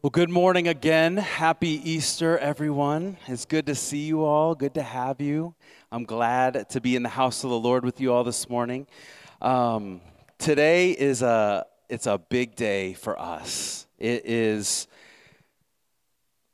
Well, 0.00 0.10
good 0.10 0.30
morning 0.30 0.68
again. 0.68 1.16
Happy 1.16 1.70
Easter, 1.90 2.38
everyone. 2.38 3.16
It's 3.26 3.44
good 3.44 3.66
to 3.66 3.74
see 3.74 4.06
you 4.06 4.22
all. 4.22 4.54
Good 4.54 4.74
to 4.74 4.82
have 4.82 5.20
you. 5.20 5.56
I'm 5.90 6.04
glad 6.04 6.68
to 6.68 6.80
be 6.80 6.94
in 6.94 7.02
the 7.02 7.08
house 7.08 7.42
of 7.42 7.50
the 7.50 7.58
Lord 7.58 7.84
with 7.84 8.00
you 8.00 8.12
all 8.12 8.22
this 8.22 8.48
morning. 8.48 8.86
Um, 9.42 10.00
today 10.38 10.92
is 10.92 11.22
a 11.22 11.66
it's 11.88 12.06
a 12.06 12.16
big 12.16 12.54
day 12.54 12.94
for 12.94 13.18
us. 13.18 13.88
It 13.98 14.24
is 14.24 14.86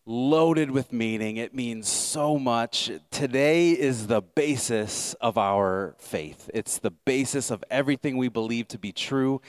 loaded 0.07 0.71
with 0.71 0.93
meaning. 0.93 1.39
It 1.39 1.55
means 1.55 1.89
so 1.89 2.39
much. 2.39 2.91
Today 3.11 3.71
is 3.71 4.07
the 4.07 4.21
basis 4.21 5.15
of 5.15 5.39
our 5.39 5.95
faith. 5.99 6.51
It's 6.53 6.79
the 6.79 6.91
basis 6.91 7.51
of 7.51 7.65
everything 7.71 8.17
we 8.17 8.29
believe 8.29 8.69
to 8.69 8.79
be 8.79 8.93
true 8.93 9.41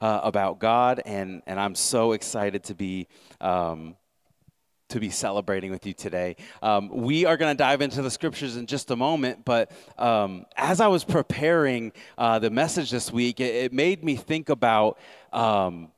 uh, 0.00 0.20
about 0.22 0.60
God, 0.60 1.02
and 1.04 1.42
and 1.46 1.58
I'm 1.58 1.74
so 1.74 2.12
excited 2.12 2.64
to 2.64 2.74
be. 2.74 3.08
Um, 3.40 3.96
to 4.90 5.00
be 5.00 5.10
celebrating 5.10 5.70
with 5.70 5.86
you 5.86 5.94
today. 5.94 6.36
Um, 6.62 6.88
we 6.88 7.24
are 7.24 7.36
going 7.36 7.52
to 7.52 7.58
dive 7.58 7.80
into 7.80 8.02
the 8.02 8.10
scriptures 8.10 8.56
in 8.56 8.66
just 8.66 8.90
a 8.90 8.96
moment, 8.96 9.44
but 9.44 9.72
um, 9.98 10.44
as 10.56 10.80
I 10.80 10.86
was 10.86 11.04
preparing 11.04 11.90
uh, 12.18 12.38
the 12.38 12.50
message 12.50 12.90
this 12.90 13.10
week, 13.10 13.40
it, 13.40 13.54
it 13.54 13.72
made 13.72 14.04
me 14.04 14.14
think 14.14 14.50
about 14.50 14.98
um, 15.32 15.90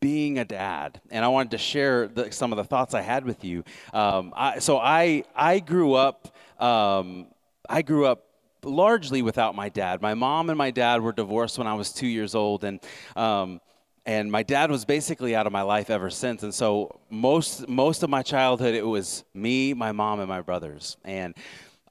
being 0.00 0.38
a 0.38 0.44
dad, 0.44 1.00
and 1.10 1.24
I 1.24 1.28
wanted 1.28 1.52
to 1.52 1.58
share 1.58 2.08
the, 2.08 2.32
some 2.32 2.52
of 2.52 2.56
the 2.56 2.64
thoughts 2.64 2.94
I 2.94 3.02
had 3.02 3.24
with 3.24 3.44
you. 3.44 3.64
Um, 3.92 4.32
I, 4.36 4.58
so 4.58 4.78
I 4.78 5.24
I 5.36 5.60
grew 5.60 5.94
up 5.94 6.34
um, 6.58 7.26
I 7.68 7.82
grew 7.82 8.06
up 8.06 8.26
largely 8.64 9.22
without 9.22 9.54
my 9.54 9.68
dad. 9.68 10.02
My 10.02 10.14
mom 10.14 10.50
and 10.50 10.58
my 10.58 10.70
dad 10.70 11.02
were 11.02 11.12
divorced 11.12 11.58
when 11.58 11.66
I 11.66 11.74
was 11.74 11.92
two 11.92 12.06
years 12.06 12.34
old, 12.34 12.64
and 12.64 12.80
um, 13.16 13.60
and 14.06 14.32
my 14.32 14.42
dad 14.42 14.70
was 14.70 14.84
basically 14.84 15.36
out 15.36 15.46
of 15.46 15.52
my 15.52 15.62
life 15.62 15.90
ever 15.90 16.10
since. 16.10 16.42
And 16.42 16.54
so 16.54 17.00
most 17.10 17.68
most 17.68 18.02
of 18.02 18.10
my 18.10 18.22
childhood, 18.22 18.74
it 18.74 18.86
was 18.86 19.24
me, 19.34 19.74
my 19.74 19.92
mom, 19.92 20.20
and 20.20 20.28
my 20.28 20.40
brothers, 20.40 20.96
and. 21.04 21.34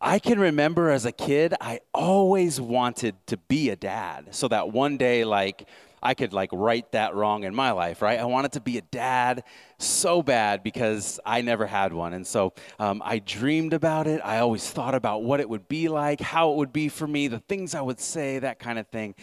I 0.01 0.19
can 0.19 0.39
remember 0.39 0.91
as 0.91 1.03
a 1.03 1.11
kid, 1.11 1.53
I 1.59 1.81
always 1.93 2.61
wanted 2.61 3.15
to 3.27 3.35
be 3.35 3.69
a 3.69 3.75
dad 3.75 4.33
so 4.33 4.47
that 4.47 4.71
one 4.71 4.95
day, 4.95 5.25
like, 5.25 5.67
I 6.01 6.13
could 6.13 6.33
like 6.33 6.49
right 6.51 6.89
that 6.91 7.15
wrong 7.15 7.43
in 7.43 7.53
my 7.53 7.71
life, 7.71 8.01
right? 8.01 8.19
I 8.19 8.25
wanted 8.25 8.53
to 8.53 8.61
be 8.61 8.77
a 8.77 8.81
dad 8.81 9.43
so 9.77 10.21
bad 10.21 10.63
because 10.63 11.19
I 11.25 11.41
never 11.41 11.65
had 11.65 11.93
one. 11.93 12.13
And 12.13 12.25
so 12.25 12.53
um, 12.79 13.01
I 13.03 13.19
dreamed 13.19 13.73
about 13.73 14.07
it. 14.07 14.21
I 14.23 14.39
always 14.39 14.69
thought 14.69 14.95
about 14.95 15.23
what 15.23 15.39
it 15.39 15.49
would 15.49 15.67
be 15.67 15.87
like, 15.87 16.21
how 16.21 16.51
it 16.51 16.57
would 16.57 16.73
be 16.73 16.89
for 16.89 17.07
me, 17.07 17.27
the 17.27 17.39
things 17.39 17.75
I 17.75 17.81
would 17.81 17.99
say, 17.99 18.39
that 18.39 18.59
kind 18.59 18.79
of 18.79 18.87
thing. 18.87 19.15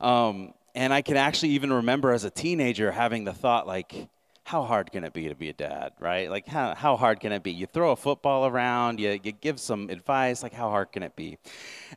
Um, 0.00 0.54
and 0.74 0.92
I 0.92 1.02
can 1.02 1.16
actually 1.16 1.50
even 1.50 1.72
remember 1.72 2.12
as 2.12 2.24
a 2.24 2.30
teenager 2.30 2.92
having 2.92 3.24
the 3.24 3.32
thought, 3.32 3.66
like, 3.66 4.08
how 4.44 4.64
hard 4.64 4.90
can 4.90 5.04
it 5.04 5.12
be 5.12 5.28
to 5.28 5.34
be 5.34 5.48
a 5.48 5.52
dad, 5.52 5.92
right? 6.00 6.28
Like, 6.28 6.46
how, 6.46 6.74
how 6.74 6.96
hard 6.96 7.20
can 7.20 7.32
it 7.32 7.42
be? 7.42 7.52
You 7.52 7.66
throw 7.66 7.92
a 7.92 7.96
football 7.96 8.46
around, 8.46 8.98
you, 8.98 9.18
you 9.22 9.32
give 9.32 9.60
some 9.60 9.88
advice, 9.88 10.42
like, 10.42 10.52
how 10.52 10.68
hard 10.68 10.90
can 10.92 11.02
it 11.02 11.14
be? 11.14 11.38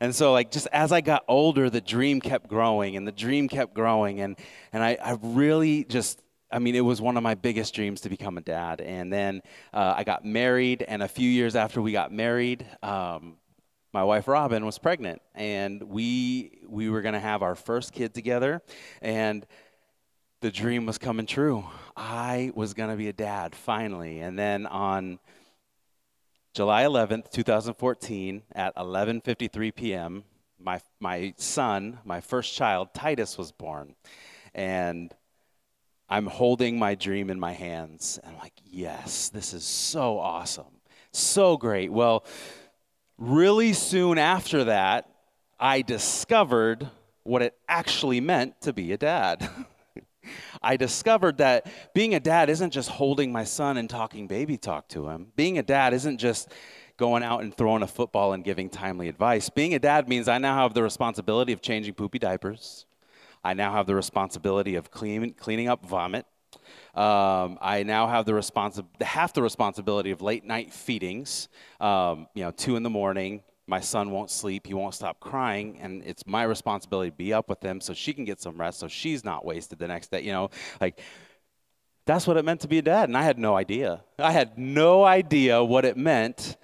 And 0.00 0.14
so, 0.14 0.32
like, 0.32 0.50
just 0.52 0.68
as 0.72 0.92
I 0.92 1.00
got 1.00 1.24
older, 1.26 1.68
the 1.68 1.80
dream 1.80 2.20
kept 2.20 2.48
growing 2.48 2.96
and 2.96 3.06
the 3.06 3.12
dream 3.12 3.48
kept 3.48 3.74
growing. 3.74 4.20
And, 4.20 4.36
and 4.72 4.82
I, 4.82 4.96
I 5.02 5.18
really 5.20 5.84
just, 5.84 6.22
I 6.50 6.60
mean, 6.60 6.76
it 6.76 6.80
was 6.80 7.00
one 7.00 7.16
of 7.16 7.24
my 7.24 7.34
biggest 7.34 7.74
dreams 7.74 8.02
to 8.02 8.08
become 8.08 8.38
a 8.38 8.42
dad. 8.42 8.80
And 8.80 9.12
then 9.12 9.42
uh, 9.74 9.94
I 9.96 10.04
got 10.04 10.24
married, 10.24 10.84
and 10.86 11.02
a 11.02 11.08
few 11.08 11.28
years 11.28 11.56
after 11.56 11.82
we 11.82 11.90
got 11.90 12.12
married, 12.12 12.64
um, 12.82 13.38
my 13.92 14.04
wife 14.04 14.28
Robin 14.28 14.64
was 14.66 14.78
pregnant, 14.78 15.22
and 15.34 15.82
we 15.82 16.60
we 16.68 16.90
were 16.90 17.00
going 17.00 17.14
to 17.14 17.20
have 17.20 17.42
our 17.42 17.54
first 17.54 17.92
kid 17.92 18.12
together, 18.12 18.60
and 19.00 19.46
the 20.42 20.50
dream 20.50 20.84
was 20.84 20.98
coming 20.98 21.24
true. 21.24 21.64
I 21.96 22.52
was 22.54 22.74
going 22.74 22.90
to 22.90 22.96
be 22.96 23.08
a 23.08 23.12
dad 23.12 23.54
finally. 23.54 24.20
And 24.20 24.38
then 24.38 24.66
on 24.66 25.18
July 26.52 26.84
11th, 26.84 27.30
2014, 27.30 28.42
at 28.54 28.74
11:53 28.76 29.74
p.m., 29.74 30.24
my 30.58 30.80
my 31.00 31.34
son, 31.36 31.98
my 32.04 32.20
first 32.20 32.54
child, 32.54 32.94
Titus 32.94 33.36
was 33.38 33.52
born. 33.52 33.94
And 34.54 35.14
I'm 36.08 36.26
holding 36.26 36.78
my 36.78 36.94
dream 36.94 37.30
in 37.30 37.40
my 37.40 37.52
hands. 37.52 38.18
And 38.22 38.32
I'm 38.34 38.38
like, 38.40 38.54
"Yes, 38.64 39.28
this 39.28 39.52
is 39.52 39.64
so 39.64 40.18
awesome. 40.18 40.80
So 41.12 41.56
great." 41.56 41.92
Well, 41.92 42.24
really 43.18 43.72
soon 43.72 44.18
after 44.18 44.64
that, 44.64 45.10
I 45.58 45.82
discovered 45.82 46.88
what 47.22 47.42
it 47.42 47.54
actually 47.68 48.20
meant 48.20 48.60
to 48.62 48.72
be 48.72 48.92
a 48.92 48.96
dad. 48.96 49.48
I 50.62 50.76
discovered 50.76 51.38
that 51.38 51.66
being 51.94 52.14
a 52.14 52.20
dad 52.20 52.50
isn't 52.50 52.70
just 52.70 52.88
holding 52.88 53.32
my 53.32 53.44
son 53.44 53.76
and 53.76 53.88
talking 53.88 54.26
baby 54.26 54.56
talk 54.56 54.88
to 54.88 55.08
him. 55.08 55.32
Being 55.36 55.58
a 55.58 55.62
dad 55.62 55.94
isn't 55.94 56.18
just 56.18 56.52
going 56.96 57.22
out 57.22 57.42
and 57.42 57.54
throwing 57.54 57.82
a 57.82 57.86
football 57.86 58.32
and 58.32 58.42
giving 58.42 58.68
timely 58.70 59.08
advice. 59.08 59.50
Being 59.50 59.74
a 59.74 59.78
dad 59.78 60.08
means 60.08 60.28
I 60.28 60.38
now 60.38 60.56
have 60.56 60.74
the 60.74 60.82
responsibility 60.82 61.52
of 61.52 61.60
changing 61.60 61.94
poopy 61.94 62.18
diapers. 62.18 62.86
I 63.44 63.54
now 63.54 63.72
have 63.72 63.86
the 63.86 63.94
responsibility 63.94 64.74
of 64.74 64.90
clean, 64.90 65.34
cleaning 65.34 65.68
up 65.68 65.84
vomit. 65.86 66.26
Um, 66.94 67.58
I 67.60 67.82
now 67.84 68.06
have 68.08 68.24
the 68.24 68.32
responsi- 68.32 68.84
half 69.02 69.34
the 69.34 69.42
responsibility 69.42 70.10
of 70.10 70.22
late 70.22 70.44
night 70.44 70.72
feedings. 70.72 71.48
Um, 71.78 72.26
you 72.34 72.42
know, 72.42 72.50
two 72.50 72.76
in 72.76 72.82
the 72.82 72.90
morning, 72.90 73.42
my 73.66 73.80
son 73.80 74.10
won't 74.10 74.30
sleep 74.30 74.66
he 74.66 74.74
won't 74.74 74.94
stop 74.94 75.20
crying 75.20 75.78
and 75.80 76.02
it's 76.04 76.26
my 76.26 76.42
responsibility 76.42 77.10
to 77.10 77.16
be 77.16 77.32
up 77.32 77.48
with 77.48 77.62
him 77.62 77.80
so 77.80 77.92
she 77.92 78.12
can 78.12 78.24
get 78.24 78.40
some 78.40 78.58
rest 78.58 78.78
so 78.78 78.88
she's 78.88 79.24
not 79.24 79.44
wasted 79.44 79.78
the 79.78 79.88
next 79.88 80.10
day 80.10 80.20
you 80.22 80.32
know? 80.32 80.50
Like 80.80 81.00
that's 82.04 82.26
what 82.26 82.36
it 82.36 82.44
meant 82.44 82.60
to 82.60 82.68
be 82.68 82.78
a 82.78 82.82
dad 82.82 83.08
and 83.08 83.16
i 83.16 83.22
had 83.22 83.38
no 83.38 83.56
idea. 83.56 84.02
I 84.18 84.32
had 84.32 84.58
no 84.58 85.04
idea 85.04 85.62
what 85.62 85.84
it 85.84 85.96
meant 85.96 86.56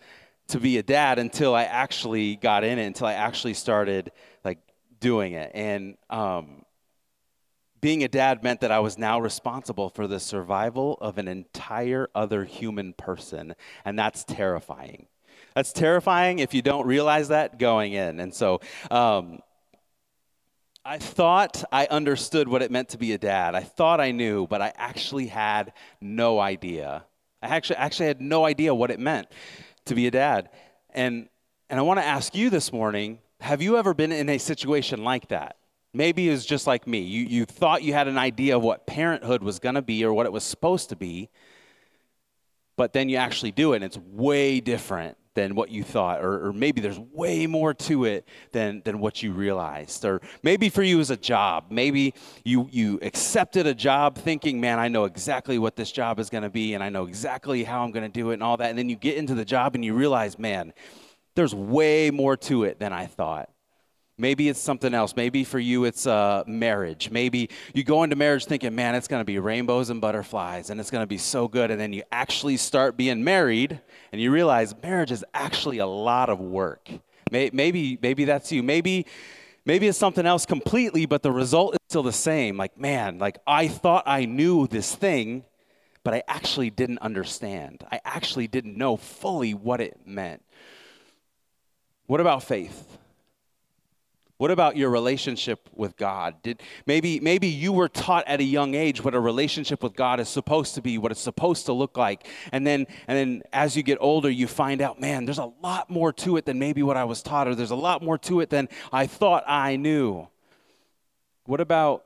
to 0.49 0.61
be 0.61 0.79
a 0.79 0.83
dad 0.83 1.19
until 1.19 1.55
i 1.55 1.65
actually 1.65 2.37
got 2.37 2.65
in 2.65 2.79
it 2.79 2.87
until 2.87 3.07
i 3.07 3.15
actually 3.15 3.55
started 3.55 4.13
like 4.45 4.59
doing 5.03 5.35
it. 5.35 5.51
And 5.55 5.99
um, 6.09 6.65
being 7.83 8.05
a 8.05 8.09
dad 8.09 8.43
meant 8.43 8.61
that 8.61 8.71
I 8.71 8.79
was 8.79 8.97
now 8.97 9.21
responsible 9.21 9.91
for 9.91 10.07
the 10.07 10.21
survival 10.21 10.97
of 11.03 11.19
an 11.19 11.29
entire 11.29 12.09
other 12.15 12.45
human 12.45 12.95
person, 12.95 13.55
and 13.85 13.99
that's 13.99 14.25
terrifying. 14.25 15.09
That's 15.55 15.73
terrifying 15.73 16.39
if 16.39 16.55
you 16.55 16.63
don't 16.63 16.87
realize 16.87 17.29
that 17.29 17.59
going 17.59 17.93
in. 17.93 18.21
And 18.21 18.35
so 18.35 18.61
um, 18.91 19.41
I 20.85 20.99
thought 20.99 21.63
I 21.71 21.87
understood 21.87 22.49
what 22.49 22.63
it 22.63 22.71
meant 22.71 22.91
to 22.91 22.99
be 22.99 23.13
a 23.13 23.19
dad. 23.19 23.55
I 23.55 23.63
thought 23.63 24.01
I 24.01 24.11
knew, 24.11 24.47
but 24.47 24.61
I 24.61 24.73
actually 24.77 25.27
had 25.27 25.73
no 26.01 26.41
idea. 26.41 27.05
I 27.43 27.55
actually, 27.57 27.77
actually 27.77 28.07
had 28.07 28.21
no 28.21 28.45
idea 28.45 28.75
what 28.75 28.91
it 28.91 28.99
meant 28.99 29.29
to 29.87 29.95
be 29.95 30.07
a 30.07 30.11
dad. 30.11 30.51
And, 30.91 31.29
and 31.69 31.79
I 31.79 31.83
want 31.83 32.01
to 32.01 32.05
ask 32.05 32.35
you 32.35 32.51
this 32.51 32.73
morning 32.73 33.19
have 33.41 33.61
you 33.61 33.77
ever 33.77 33.93
been 33.93 34.13
in 34.13 34.29
a 34.29 34.39
situation 34.39 35.03
like 35.03 35.27
that? 35.29 35.57
Maybe 35.93 36.29
it 36.29 36.31
was 36.31 36.47
just 36.47 36.69
like 36.69 36.87
me. 36.87 37.01
You, 37.01 37.25
you 37.25 37.45
thought 37.45 37.83
you 37.83 37.93
had 37.93 38.07
an 38.07 38.17
idea 38.17 38.57
of 38.57 38.63
what 38.63 38.87
parenthood 38.87 39.43
was 39.43 39.59
going 39.59 39.75
to 39.75 39.83
be 39.83 40.05
or 40.05 40.15
what 40.15 40.27
it 40.27 40.33
was 40.33 40.45
supposed 40.45 40.91
to 40.91 40.97
be, 40.97 41.29
but 42.77 42.93
then 42.93 43.09
you 43.09 43.17
actually 43.17 43.51
do 43.51 43.73
it 43.73 43.77
and 43.77 43.85
it's 43.85 43.99
way 43.99 44.61
different 44.61 45.17
than 45.35 45.55
what 45.55 45.71
you 45.71 45.83
thought, 45.83 46.23
or, 46.23 46.49
or, 46.49 46.53
maybe 46.53 46.81
there's 46.81 46.99
way 46.99 47.47
more 47.47 47.73
to 47.73 48.05
it 48.05 48.29
than, 48.53 48.83
than 48.85 48.99
what 48.99 49.23
you 49.23 49.33
realized. 49.33 50.05
Or 50.05 50.21
maybe 50.43 50.69
for 50.69 50.83
you 50.83 51.01
as 51.01 51.11
a 51.11 51.17
job, 51.17 51.67
maybe 51.71 52.15
you, 52.45 52.69
you 52.71 52.99
accepted 53.03 53.67
a 53.67 53.75
job 53.75 54.19
thinking, 54.19 54.61
man, 54.61 54.79
I 54.79 54.89
know 54.89 55.05
exactly 55.05 55.59
what 55.59 55.77
this 55.77 55.91
job 55.91 56.19
is 56.19 56.29
going 56.29 56.43
to 56.43 56.51
be, 56.51 56.75
and 56.75 56.85
I 56.85 56.91
know 56.91 57.07
exactly 57.07 57.65
how 57.65 57.83
I'm 57.83 57.93
going 57.93 58.05
to 58.05 58.13
do 58.13 58.31
it, 58.31 58.35
and 58.35 58.43
all 58.43 58.57
that. 58.59 58.69
And 58.69 58.79
then 58.79 58.89
you 58.89 58.97
get 58.97 59.17
into 59.17 59.35
the 59.35 59.45
job 59.45 59.75
and 59.75 59.85
you 59.85 59.95
realize, 59.95 60.39
man, 60.39 60.73
there's 61.35 61.55
way 61.55 62.11
more 62.11 62.37
to 62.37 62.65
it 62.65 62.79
than 62.79 62.93
I 62.93 63.07
thought. 63.07 63.49
Maybe 64.23 64.49
it's 64.49 64.61
something 64.61 64.95
else. 64.95 65.17
Maybe 65.17 65.43
for 65.43 65.59
you 65.59 65.85
it's 65.85 66.07
uh, 66.07 66.45
marriage. 66.47 67.11
Maybe 67.11 67.51
you 67.75 67.83
go 67.83 68.05
into 68.05 68.15
marriage 68.15 68.45
thinking, 68.47 68.73
man, 68.73 68.95
it's 68.95 69.09
going 69.09 69.21
to 69.21 69.25
be 69.25 69.41
rainbows 69.41 69.91
and 69.91 70.01
butterflies 70.01 70.71
and 70.71 70.79
it's 70.79 70.93
going 70.93 71.03
to 71.03 71.09
be 71.09 71.19
so 71.19 71.49
good. 71.49 71.73
And 71.73 71.81
then 71.81 71.93
you 71.93 72.05
actually 72.13 72.57
start 72.57 72.97
being 72.97 73.25
married 73.25 73.81
and 74.13 74.21
you 74.21 74.31
realize 74.31 74.77
marriage 74.81 75.11
is 75.11 75.25
actually 75.35 75.79
a 75.79 75.87
lot 75.87 76.29
of 76.31 76.39
work. 76.39 76.89
Maybe, 77.33 77.99
maybe 78.01 78.25
that's 78.25 78.53
you. 78.53 78.63
Maybe, 78.63 79.07
maybe 79.65 79.89
it's 79.89 79.99
something 79.99 80.25
else 80.25 80.47
completely, 80.47 81.05
but 81.05 81.25
the 81.25 81.33
result 81.33 81.75
is 81.75 81.81
still 81.89 82.05
the 82.05 82.13
same. 82.13 82.57
Like, 82.57 82.79
man, 82.79 83.19
like 83.19 83.39
I 83.45 83.67
thought 83.67 84.05
I 84.07 84.27
knew 84.27 84.69
this 84.69 84.95
thing, 84.95 85.45
but 86.05 86.15
I 86.15 86.23
actually 86.29 86.71
didn't 86.71 86.99
understand. 86.99 87.85
I 87.91 88.01
actually 88.05 88.47
didn't 88.47 88.77
know 88.77 88.97
fully 88.97 89.53
what 89.53 89.81
it 89.81 89.99
meant. 90.07 90.45
What 92.07 92.21
about 92.21 92.45
faith? 92.45 92.99
What 94.43 94.51
about 94.51 94.77
your 94.77 94.91
relationship 94.91 95.71
with 95.73 95.97
God? 95.97 96.43
Did 96.43 96.65
maybe 96.85 97.21
maybe 97.21 97.47
you 97.47 97.73
were 97.73 97.89
taught 97.89 98.27
at 98.27 98.41
a 98.41 98.43
young 98.43 98.75
age 98.75 99.05
what 99.05 99.15
a 99.15 99.21
relationship 99.21 99.85
with 99.85 99.95
God 99.95 100.19
is 100.19 100.29
supposed 100.29 100.75
to 100.75 100.83
be, 100.83 100.99
what 100.99 101.13
it's 101.13 101.21
supposed 101.21 101.67
to 101.67 101.73
look 101.73 101.97
like. 101.97 102.27
And 102.51 102.67
then 102.67 102.89
and 103.07 103.17
then 103.17 103.43
as 103.53 103.77
you 103.77 103.85
get 103.85 103.99
older, 104.01 104.29
you 104.29 104.49
find 104.49 104.83
out, 104.83 105.01
man, 105.01 105.27
there's 105.27 105.39
a 105.39 105.53
lot 105.63 105.91
more 105.91 106.13
to 106.15 106.39
it 106.39 106.45
than 106.45 106.59
maybe 106.59 106.83
what 106.83 106.97
I 106.97 107.05
was 107.05 107.23
taught 107.23 107.47
or 107.47 107.55
there's 107.55 107.71
a 107.71 107.77
lot 107.77 108.03
more 108.03 108.19
to 108.19 108.41
it 108.41 108.51
than 108.51 108.69
I 108.93 109.07
thought 109.07 109.45
I 109.47 109.77
knew. 109.77 110.27
What 111.45 111.61
about 111.61 112.05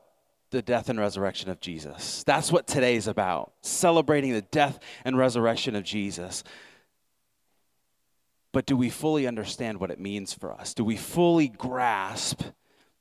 the 0.51 0.61
death 0.61 0.89
and 0.89 0.99
resurrection 0.99 1.49
of 1.49 1.59
Jesus. 1.59 2.23
That's 2.23 2.51
what 2.51 2.67
today 2.67 2.95
is 2.95 3.07
about, 3.07 3.51
celebrating 3.63 4.31
the 4.31 4.43
death 4.43 4.79
and 5.03 5.17
resurrection 5.17 5.75
of 5.75 5.83
Jesus. 5.83 6.43
But 8.51 8.65
do 8.65 8.75
we 8.77 8.89
fully 8.89 9.27
understand 9.27 9.79
what 9.79 9.91
it 9.91 9.99
means 9.99 10.33
for 10.33 10.53
us? 10.53 10.73
Do 10.73 10.83
we 10.83 10.95
fully 10.97 11.47
grasp 11.47 12.43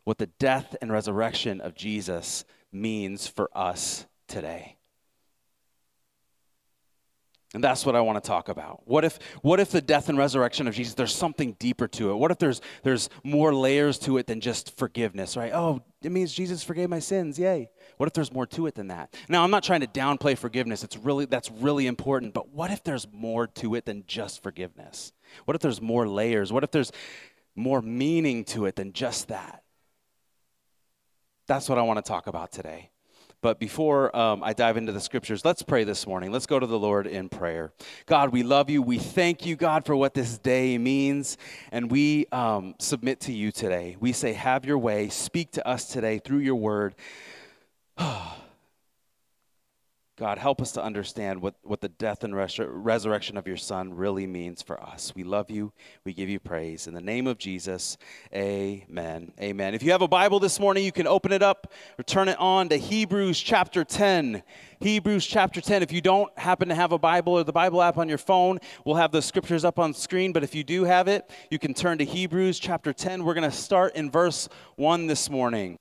what 0.04 0.19
the 0.19 0.26
death 0.26 0.76
and 0.81 0.93
resurrection 0.93 1.60
of 1.60 1.75
Jesus 1.75 2.44
means 2.72 3.26
for 3.26 3.48
us 3.56 4.06
today? 4.28 4.76
And 7.54 7.64
that's 7.64 7.87
what 7.87 7.96
I 7.96 8.00
want 8.02 8.22
to 8.22 8.28
talk 8.28 8.50
about. 8.50 8.82
What 8.87 9.04
if, 9.04 9.19
what 9.40 9.60
if 9.60 9.70
the 9.70 9.81
death 9.81 10.10
and 10.10 10.19
resurrection 10.19 10.69
of 10.69 10.75
Jesus, 10.75 10.93
there's 10.93 11.14
something 11.14 11.56
deeper 11.58 11.88
to 11.88 12.10
it? 12.10 12.16
What 12.16 12.31
if 12.31 12.38
there's, 12.38 12.60
there's 12.82 13.08
more 13.25 13.54
layers 13.54 13.98
to 14.00 14.19
it 14.19 14.26
than 14.26 14.40
just 14.40 14.76
forgiveness, 14.76 15.38
right? 15.38 15.52
Oh, 15.54 15.82
it 16.02 16.12
means 16.12 16.34
Jesus 16.34 16.62
forgave 16.62 16.90
my 16.90 16.98
sins. 16.98 17.38
Yay. 17.38 17.70
What 17.96 18.06
if 18.06 18.12
there's 18.12 18.32
more 18.32 18.46
to 18.46 18.66
it 18.66 18.75
than 18.75 18.88
that? 18.88 19.14
Now, 19.28 19.43
I'm 19.43 19.50
not 19.50 19.62
trying 19.62 19.81
to 19.81 19.87
downplay 19.87 20.37
forgiveness. 20.37 20.84
It's 20.84 20.96
really, 20.96 21.25
that's 21.25 21.50
really 21.50 21.87
important. 21.87 22.34
But 22.34 22.50
what 22.50 22.70
if 22.70 22.84
there's 22.84 23.06
more 23.12 23.46
to 23.46 23.75
it 23.75 23.87
than 23.87 24.04
just 24.06 24.43
forgiveness? 24.43 25.12
What 25.44 25.54
if 25.54 25.62
there's 25.62 25.81
more 25.81 26.06
layers? 26.06 26.52
What 26.52 26.64
if 26.64 26.70
there's 26.70 26.93
more 27.54 27.81
meaning 27.81 28.44
to 28.46 28.66
it 28.66 28.76
than 28.76 28.93
just 28.93 29.28
that? 29.28 29.62
That's 31.46 31.69
what 31.69 31.78
I 31.78 31.82
want 31.82 32.04
to 32.04 32.08
talk 32.08 32.26
about 32.26 32.52
today. 32.52 32.90
But 33.43 33.60
before 33.60 34.14
um, 34.16 34.43
I 34.43 34.54
dive 34.54 34.76
into 34.76 34.93
the 34.93 35.00
scriptures, 35.00 35.44
let's 35.44 35.62
pray 35.62 35.84
this 35.84 36.06
morning. 36.06 36.32
Let's 36.32 36.46
go 36.46 36.58
to 36.58 36.66
the 36.66 36.78
Lord 36.78 37.06
in 37.06 37.28
prayer. 37.28 37.72
God, 38.06 38.31
we 38.31 38.43
love 38.43 38.70
you. 38.70 38.82
We 38.82 38.98
thank 38.98 39.46
you, 39.46 39.56
God, 39.56 39.87
for 39.87 39.94
what 39.94 40.14
this 40.14 40.38
day 40.38 40.78
means. 40.78 41.37
And 41.70 41.90
we 41.90 42.26
um, 42.32 42.75
submit 42.81 43.20
to 43.20 43.32
you 43.32 43.52
today. 43.52 43.96
We 44.00 44.12
say, 44.12 44.32
Have 44.32 44.64
your 44.64 44.78
way. 44.78 45.10
Speak 45.10 45.52
to 45.52 45.69
us 45.69 45.87
today 45.87 46.19
through 46.19 46.38
your 46.38 46.56
word. 46.56 46.94
God, 50.19 50.38
help 50.38 50.60
us 50.62 50.72
to 50.72 50.82
understand 50.82 51.40
what, 51.40 51.54
what 51.62 51.81
the 51.81 51.88
death 51.88 52.25
and 52.25 52.34
res- 52.34 52.58
resurrection 52.58 53.37
of 53.37 53.46
your 53.46 53.56
Son 53.56 53.94
really 53.94 54.26
means 54.26 54.62
for 54.62 54.82
us. 54.82 55.12
We 55.14 55.25
love 55.25 55.50
you. 55.50 55.72
We 56.04 56.12
give 56.12 56.28
you 56.28 56.38
praise. 56.38 56.87
In 56.87 56.94
the 56.94 57.00
name 57.00 57.26
of 57.26 57.38
Jesus, 57.38 57.96
amen. 58.34 59.32
Amen. 59.40 59.75
If 59.75 59.82
you 59.82 59.93
have 59.93 60.02
a 60.02 60.08
Bible 60.08 60.40
this 60.40 60.60
morning, 60.60 60.84
you 60.84 60.93
can 60.93 61.06
open 61.06 61.32
it 61.32 61.43
up 61.43 61.72
or 61.98 62.02
turn 62.02 62.28
it 62.28 62.38
on 62.38 62.69
to 62.69 62.76
Hebrews 62.76 63.40
chapter 63.40 63.84
10. 63.84 64.43
Hebrews 64.81 65.26
chapter 65.26 65.60
10. 65.62 65.82
If 65.82 65.93
you 65.93 66.02
don't 66.02 66.37
happen 66.38 66.69
to 66.69 66.75
have 66.75 66.93
a 66.93 66.98
Bible 66.98 67.34
or 67.34 67.44
the 67.44 67.52
Bible 67.52 67.82
app 67.82 67.96
on 67.96 68.08
your 68.08 68.19
phone, 68.19 68.58
we'll 68.84 68.96
have 68.96 69.12
the 69.12 69.22
scriptures 69.22 69.64
up 69.64 69.78
on 69.78 69.94
screen. 69.94 70.32
But 70.32 70.44
if 70.44 70.54
you 70.54 70.64
do 70.64 70.84
have 70.84 71.08
it, 71.08 71.31
you 71.50 71.58
can 71.58 71.72
turn 71.72 71.98
to 71.98 72.04
Hebrews 72.04 72.58
chapter 72.58 72.93
10. 72.93 73.25
We're 73.25 73.34
going 73.34 73.50
to 73.50 73.56
start 73.56 73.96
in 73.96 74.10
verse 74.10 74.48
1 74.76 75.06
this 75.06 75.31
morning 75.31 75.78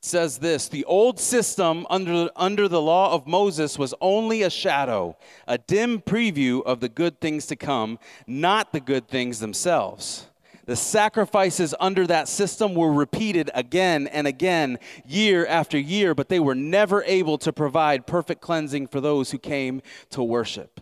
says 0.00 0.38
this 0.38 0.68
The 0.68 0.84
old 0.84 1.20
system 1.20 1.86
under, 1.90 2.30
under 2.36 2.68
the 2.68 2.80
law 2.80 3.12
of 3.12 3.26
Moses 3.26 3.78
was 3.78 3.94
only 4.00 4.42
a 4.42 4.50
shadow, 4.50 5.16
a 5.46 5.58
dim 5.58 6.00
preview 6.00 6.62
of 6.64 6.80
the 6.80 6.88
good 6.88 7.20
things 7.20 7.46
to 7.46 7.56
come, 7.56 7.98
not 8.26 8.72
the 8.72 8.80
good 8.80 9.08
things 9.08 9.40
themselves. 9.40 10.26
The 10.66 10.76
sacrifices 10.76 11.74
under 11.80 12.06
that 12.06 12.28
system 12.28 12.74
were 12.74 12.92
repeated 12.92 13.50
again 13.54 14.06
and 14.06 14.26
again, 14.26 14.78
year 15.04 15.44
after 15.46 15.78
year, 15.78 16.14
but 16.14 16.28
they 16.28 16.38
were 16.38 16.54
never 16.54 17.02
able 17.04 17.38
to 17.38 17.52
provide 17.52 18.06
perfect 18.06 18.40
cleansing 18.40 18.86
for 18.86 19.00
those 19.00 19.32
who 19.32 19.38
came 19.38 19.82
to 20.10 20.22
worship. 20.22 20.80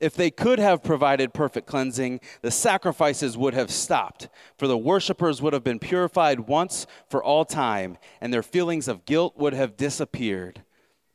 If 0.00 0.14
they 0.14 0.30
could 0.30 0.58
have 0.58 0.82
provided 0.82 1.34
perfect 1.34 1.66
cleansing, 1.66 2.20
the 2.40 2.50
sacrifices 2.50 3.36
would 3.36 3.52
have 3.52 3.70
stopped, 3.70 4.28
for 4.56 4.66
the 4.66 4.78
worshippers 4.78 5.42
would 5.42 5.52
have 5.52 5.62
been 5.62 5.78
purified 5.78 6.40
once 6.40 6.86
for 7.06 7.22
all 7.22 7.44
time, 7.44 7.98
and 8.18 8.32
their 8.32 8.42
feelings 8.42 8.88
of 8.88 9.04
guilt 9.04 9.36
would 9.36 9.52
have 9.52 9.76
disappeared. 9.76 10.62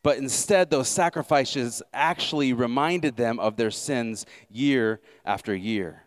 But 0.03 0.19
instead, 0.19 0.69
those 0.69 0.87
sacrifices 0.87 1.81
actually 1.91 2.53
reminded 2.53 3.17
them 3.17 3.39
of 3.39 3.57
their 3.57 3.71
sins 3.71 4.27
year 4.49 5.01
after 5.25 5.55
year. 5.55 6.03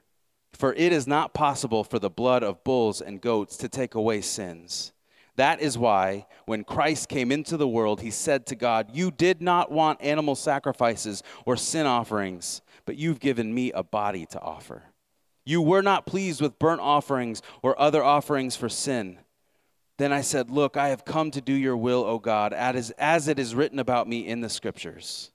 For 0.52 0.72
it 0.74 0.92
is 0.92 1.08
not 1.08 1.34
possible 1.34 1.82
for 1.82 1.98
the 1.98 2.08
blood 2.08 2.44
of 2.44 2.62
bulls 2.62 3.00
and 3.00 3.20
goats 3.20 3.56
to 3.56 3.68
take 3.68 3.96
away 3.96 4.20
sins. 4.20 4.92
That 5.34 5.60
is 5.60 5.76
why, 5.76 6.26
when 6.46 6.62
Christ 6.62 7.08
came 7.08 7.32
into 7.32 7.56
the 7.56 7.68
world, 7.68 8.00
he 8.00 8.10
said 8.10 8.46
to 8.46 8.56
God, 8.56 8.90
You 8.92 9.10
did 9.10 9.42
not 9.42 9.70
want 9.70 10.02
animal 10.02 10.36
sacrifices 10.36 11.24
or 11.44 11.56
sin 11.56 11.86
offerings 11.86 12.62
but 12.88 12.96
you've 12.96 13.20
given 13.20 13.52
me 13.52 13.70
a 13.72 13.82
body 13.82 14.24
to 14.24 14.40
offer. 14.40 14.84
You 15.44 15.60
were 15.60 15.82
not 15.82 16.06
pleased 16.06 16.40
with 16.40 16.58
burnt 16.58 16.80
offerings 16.80 17.42
or 17.60 17.78
other 17.78 18.02
offerings 18.02 18.56
for 18.56 18.70
sin. 18.70 19.18
Then 19.98 20.10
I 20.10 20.22
said, 20.22 20.50
Look, 20.50 20.78
I 20.78 20.88
have 20.88 21.04
come 21.04 21.30
to 21.32 21.42
do 21.42 21.52
your 21.52 21.76
will, 21.76 22.02
O 22.02 22.18
God, 22.18 22.54
as, 22.54 23.28
it 23.28 23.38
is 23.38 23.54
written 23.54 23.78
about 23.78 24.08
me 24.08 24.26
in 24.26 24.40
the 24.40 24.48
scriptures. 24.48 25.32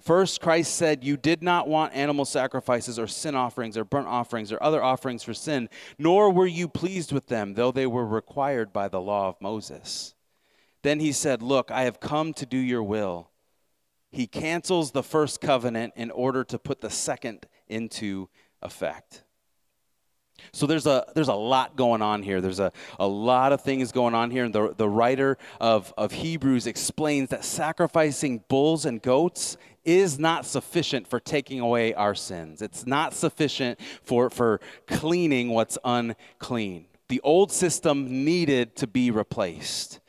First, 0.00 0.40
Christ 0.40 0.74
said, 0.74 1.04
You 1.04 1.16
did 1.16 1.40
not 1.40 1.68
want 1.68 1.94
animal 1.94 2.24
sacrifices 2.24 2.98
or 2.98 3.06
sin 3.06 3.36
offerings 3.36 3.76
or 3.78 3.84
burnt 3.84 4.08
offerings 4.08 4.50
or 4.50 4.60
other 4.60 4.82
offerings 4.82 5.22
for 5.22 5.34
sin, 5.34 5.68
nor 6.00 6.32
were 6.32 6.48
you 6.48 6.66
pleased 6.66 7.12
with 7.12 7.28
them, 7.28 7.54
though 7.54 7.70
they 7.70 7.86
were 7.86 8.04
required 8.04 8.72
by 8.72 8.88
the 8.88 9.00
law 9.00 9.28
of 9.28 9.40
Moses. 9.40 10.16
Then 10.82 10.98
he 10.98 11.12
said, 11.12 11.42
Look, 11.42 11.70
I 11.70 11.82
have 11.82 12.00
come 12.00 12.32
to 12.32 12.44
do 12.44 12.58
your 12.58 12.82
will 12.82 13.30
he 14.10 14.26
cancels 14.26 14.90
the 14.90 15.02
first 15.02 15.40
covenant 15.40 15.94
in 15.96 16.10
order 16.10 16.44
to 16.44 16.58
put 16.58 16.80
the 16.80 16.90
second 16.90 17.46
into 17.68 18.28
effect. 18.62 19.24
So 20.52 20.66
there's 20.66 20.86
a 20.86 21.04
there's 21.14 21.28
a 21.28 21.34
lot 21.34 21.76
going 21.76 22.02
on 22.02 22.22
here. 22.22 22.40
There's 22.40 22.60
a, 22.60 22.72
a 22.98 23.06
lot 23.06 23.52
of 23.52 23.60
things 23.60 23.92
going 23.92 24.14
on 24.14 24.30
here. 24.30 24.44
And 24.44 24.54
the, 24.54 24.74
the 24.74 24.88
writer 24.88 25.38
of, 25.60 25.92
of 25.98 26.12
Hebrews 26.12 26.66
explains 26.66 27.28
that 27.28 27.44
sacrificing 27.44 28.42
bulls 28.48 28.84
and 28.86 29.02
goats 29.02 29.56
is 29.84 30.18
not 30.18 30.46
sufficient 30.46 31.06
for 31.06 31.20
taking 31.20 31.60
away 31.60 31.94
our 31.94 32.14
sins. 32.14 32.62
It's 32.62 32.86
not 32.86 33.14
sufficient 33.14 33.78
for, 34.02 34.30
for 34.30 34.60
cleaning 34.86 35.50
what's 35.50 35.78
unclean. 35.84 36.86
The 37.08 37.20
old 37.22 37.50
system 37.50 38.24
needed 38.24 38.76
to 38.76 38.86
be 38.86 39.10
replaced. 39.10 40.00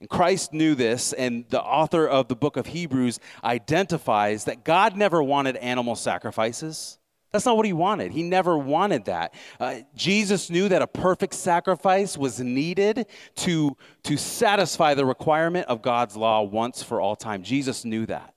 And 0.00 0.10
Christ 0.10 0.52
knew 0.52 0.74
this, 0.74 1.12
and 1.14 1.46
the 1.48 1.62
author 1.62 2.06
of 2.06 2.28
the 2.28 2.36
book 2.36 2.56
of 2.56 2.66
Hebrews 2.66 3.18
identifies 3.42 4.44
that 4.44 4.64
God 4.64 4.94
never 4.94 5.22
wanted 5.22 5.56
animal 5.56 5.96
sacrifices. 5.96 6.98
That's 7.32 7.46
not 7.46 7.56
what 7.56 7.66
he 7.66 7.72
wanted. 7.72 8.12
He 8.12 8.22
never 8.22 8.56
wanted 8.56 9.06
that. 9.06 9.34
Uh, 9.58 9.80
Jesus 9.94 10.48
knew 10.48 10.68
that 10.68 10.82
a 10.82 10.86
perfect 10.86 11.34
sacrifice 11.34 12.16
was 12.16 12.40
needed 12.40 13.06
to, 13.36 13.76
to 14.04 14.16
satisfy 14.16 14.94
the 14.94 15.04
requirement 15.04 15.66
of 15.68 15.82
God's 15.82 16.16
law 16.16 16.42
once 16.42 16.82
for 16.82 17.00
all 17.00 17.16
time. 17.16 17.42
Jesus 17.42 17.84
knew 17.84 18.06
that. 18.06 18.34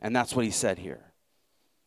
And 0.00 0.14
that's 0.14 0.34
what 0.34 0.44
he 0.44 0.50
said 0.50 0.78
here. 0.78 1.11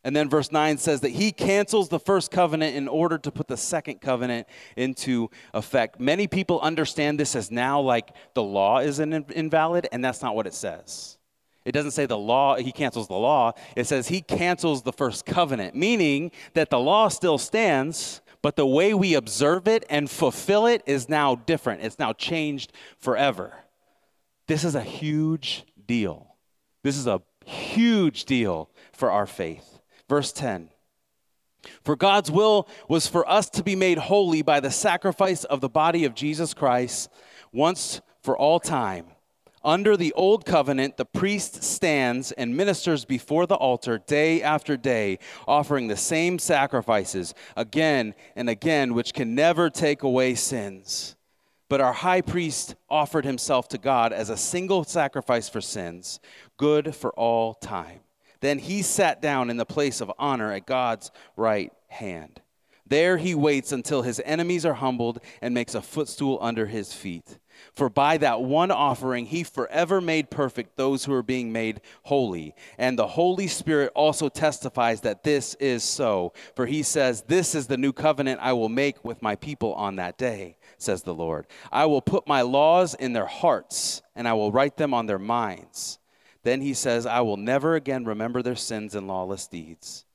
And 0.06 0.16
then 0.16 0.30
verse 0.30 0.52
9 0.52 0.78
says 0.78 1.02
that 1.02 1.10
he 1.10 1.32
cancels 1.32 1.90
the 1.90 2.00
first 2.00 2.30
covenant 2.30 2.76
in 2.76 2.88
order 2.88 3.18
to 3.18 3.32
put 3.32 3.48
the 3.48 3.58
second 3.58 4.02
covenant 4.02 4.48
into 4.78 5.32
effect. 5.52 6.00
Many 6.00 6.28
people 6.28 6.62
understand 6.62 7.20
this 7.20 7.36
as 7.36 7.50
now 7.50 7.82
like 7.82 8.16
the 8.36 8.44
law 8.44 8.78
is 8.78 9.00
invalid, 9.00 9.88
and 9.92 10.06
that's 10.06 10.22
not 10.22 10.36
what 10.36 10.46
it 10.46 10.54
says. 10.54 11.18
It 11.66 11.72
doesn't 11.72 11.92
say 11.92 12.06
the 12.06 12.20
law, 12.20 12.56
he 12.56 12.72
cancels 12.72 13.08
the 13.08 13.16
law. 13.16 13.54
It 13.76 13.88
says 13.88 14.08
he 14.08 14.22
cancels 14.22 14.84
the 14.84 14.94
first 14.94 15.26
covenant, 15.26 15.74
meaning 15.74 16.32
that 16.54 16.70
the 16.70 16.80
law 16.80 17.08
still 17.08 17.40
stands, 17.40 18.22
but 18.44 18.56
the 18.56 18.68
way 18.68 18.94
we 18.94 19.16
observe 19.16 19.68
it 19.68 19.84
and 19.90 20.08
fulfill 20.08 20.68
it 20.68 20.84
is 20.86 21.10
now 21.10 21.34
different. 21.34 21.82
It's 21.82 21.98
now 21.98 22.14
changed 22.14 22.74
forever. 23.00 23.56
This 24.48 24.64
is 24.64 24.76
a 24.76 24.84
huge 24.84 25.66
deal. 25.88 26.36
This 26.84 26.96
is 26.96 27.08
a 27.08 27.24
huge 27.44 28.26
deal 28.26 28.70
for 28.94 29.10
our 29.10 29.26
faith. 29.26 29.75
Verse 30.08 30.32
10 30.32 30.70
For 31.84 31.96
God's 31.96 32.32
will 32.32 32.68
was 32.88 33.08
for 33.08 33.28
us 33.30 33.50
to 33.52 33.64
be 33.64 33.76
made 33.76 33.98
holy 33.98 34.42
by 34.42 34.60
the 34.60 34.72
sacrifice 34.72 35.44
of 35.44 35.62
the 35.62 35.70
body 35.70 36.06
of 36.06 36.16
Jesus 36.16 36.54
Christ 36.54 37.10
once 37.52 38.02
for 38.22 38.38
all 38.38 38.60
time. 38.60 39.08
Under 39.64 39.98
the 39.98 40.14
old 40.14 40.46
covenant, 40.46 40.96
the 40.96 41.06
priest 41.06 41.64
stands 41.64 42.32
and 42.32 42.56
ministers 42.56 43.04
before 43.04 43.48
the 43.48 43.56
altar 43.56 43.98
day 43.98 44.44
after 44.44 44.78
day, 44.78 45.18
offering 45.48 45.88
the 45.88 45.98
same 45.98 46.38
sacrifices 46.38 47.34
again 47.58 48.14
and 48.36 48.48
again, 48.48 48.94
which 48.94 49.12
can 49.12 49.34
never 49.34 49.72
take 49.72 50.04
away 50.04 50.36
sins. 50.36 51.16
But 51.68 51.82
our 51.82 51.94
high 51.94 52.22
priest 52.22 52.76
offered 52.92 53.26
himself 53.26 53.68
to 53.70 53.80
God 53.80 54.14
as 54.14 54.30
a 54.30 54.38
single 54.38 54.84
sacrifice 54.84 55.50
for 55.50 55.62
sins, 55.62 56.20
good 56.58 56.96
for 56.96 57.12
all 57.14 57.56
time. 57.56 58.02
Then 58.46 58.60
he 58.60 58.84
sat 58.84 59.24
down 59.24 59.50
in 59.50 59.58
the 59.58 59.66
place 59.66 60.02
of 60.02 60.12
honor 60.20 60.52
at 60.52 60.68
God's 60.68 61.10
right 61.36 61.74
hand. 61.88 62.42
There 62.86 63.18
he 63.18 63.34
waits 63.34 63.72
until 63.72 64.04
his 64.04 64.22
enemies 64.24 64.68
are 64.68 64.76
humbled 64.76 65.20
and 65.42 65.52
makes 65.52 65.74
a 65.74 65.82
footstool 65.82 66.38
under 66.40 66.68
his 66.68 66.94
feet. 66.94 67.40
For 67.74 67.90
by 67.90 68.18
that 68.18 68.42
one 68.42 68.70
offering 68.70 69.26
he 69.26 69.42
forever 69.44 70.00
made 70.00 70.30
perfect 70.30 70.78
those 70.78 71.06
who 71.06 71.14
are 71.14 71.24
being 71.24 71.52
made 71.52 71.82
holy. 72.04 72.54
And 72.78 73.00
the 73.00 73.08
Holy 73.08 73.48
Spirit 73.48 73.92
also 73.96 74.30
testifies 74.30 75.02
that 75.02 75.24
this 75.24 75.56
is 75.56 75.84
so. 75.84 76.34
For 76.56 76.68
he 76.68 76.84
says, 76.84 77.24
This 77.24 77.56
is 77.56 77.66
the 77.66 77.78
new 77.78 77.94
covenant 77.94 78.42
I 78.44 78.54
will 78.54 78.70
make 78.70 79.04
with 79.04 79.24
my 79.24 79.36
people 79.36 79.74
on 79.74 79.96
that 79.96 80.20
day 80.20 80.58
says 80.78 81.02
the 81.02 81.16
Lord. 81.16 81.48
I 81.72 81.86
will 81.86 82.02
put 82.02 82.28
my 82.28 82.44
laws 82.44 82.94
in 82.94 83.14
their 83.14 83.26
hearts, 83.26 84.04
and 84.16 84.28
I 84.28 84.34
will 84.34 84.52
write 84.52 84.78
them 84.78 84.94
on 84.94 85.08
their 85.08 85.18
minds. 85.18 85.98
Then 86.46 86.62
he 86.62 86.76
says, 86.76 87.08
I 87.08 87.22
will 87.22 87.38
never 87.38 87.74
again 87.74 88.06
remember 88.06 88.44
their 88.44 88.56
sins 88.56 88.94
and 88.94 89.08
lawless 89.08 89.48
deeds. 89.48 90.06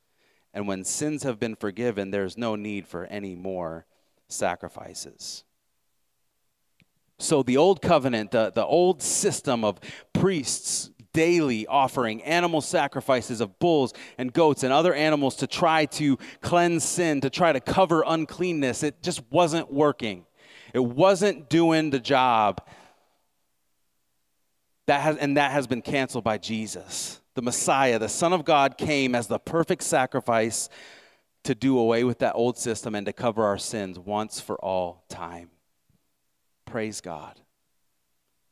And 0.54 0.68
when 0.68 0.84
sins 0.84 1.24
have 1.24 1.40
been 1.40 1.56
forgiven, 1.56 2.12
there 2.12 2.24
is 2.24 2.38
no 2.38 2.54
need 2.54 2.86
for 2.86 3.04
any 3.06 3.34
more 3.34 3.84
sacrifices. 4.28 5.42
So, 7.18 7.42
the 7.42 7.56
old 7.56 7.82
covenant, 7.82 8.30
the, 8.30 8.52
the 8.52 8.64
old 8.64 9.02
system 9.02 9.64
of 9.64 9.80
priests 10.12 10.90
daily 11.12 11.66
offering 11.66 12.22
animal 12.22 12.60
sacrifices 12.60 13.40
of 13.40 13.58
bulls 13.58 13.92
and 14.16 14.32
goats 14.32 14.62
and 14.62 14.72
other 14.72 14.94
animals 14.94 15.34
to 15.36 15.48
try 15.48 15.84
to 15.86 16.16
cleanse 16.42 16.84
sin, 16.84 17.20
to 17.22 17.30
try 17.30 17.52
to 17.52 17.60
cover 17.60 18.04
uncleanness. 18.06 18.84
It 18.84 19.02
just 19.02 19.20
wasn't 19.32 19.72
working. 19.72 20.26
It 20.74 20.84
wasn't 20.84 21.50
doing 21.50 21.90
the 21.90 21.98
job. 21.98 22.60
That 24.90 25.02
has, 25.02 25.18
and 25.18 25.36
that 25.36 25.52
has 25.52 25.68
been 25.68 25.82
canceled 25.82 26.24
by 26.24 26.38
Jesus. 26.38 27.20
The 27.34 27.42
Messiah, 27.42 28.00
the 28.00 28.08
Son 28.08 28.32
of 28.32 28.44
God, 28.44 28.76
came 28.76 29.14
as 29.14 29.28
the 29.28 29.38
perfect 29.38 29.84
sacrifice 29.84 30.68
to 31.44 31.54
do 31.54 31.78
away 31.78 32.02
with 32.02 32.18
that 32.18 32.34
old 32.34 32.58
system 32.58 32.96
and 32.96 33.06
to 33.06 33.12
cover 33.12 33.44
our 33.44 33.56
sins 33.56 34.00
once 34.00 34.40
for 34.40 34.56
all 34.56 35.04
time. 35.08 35.50
Praise 36.64 37.00
God. 37.00 37.38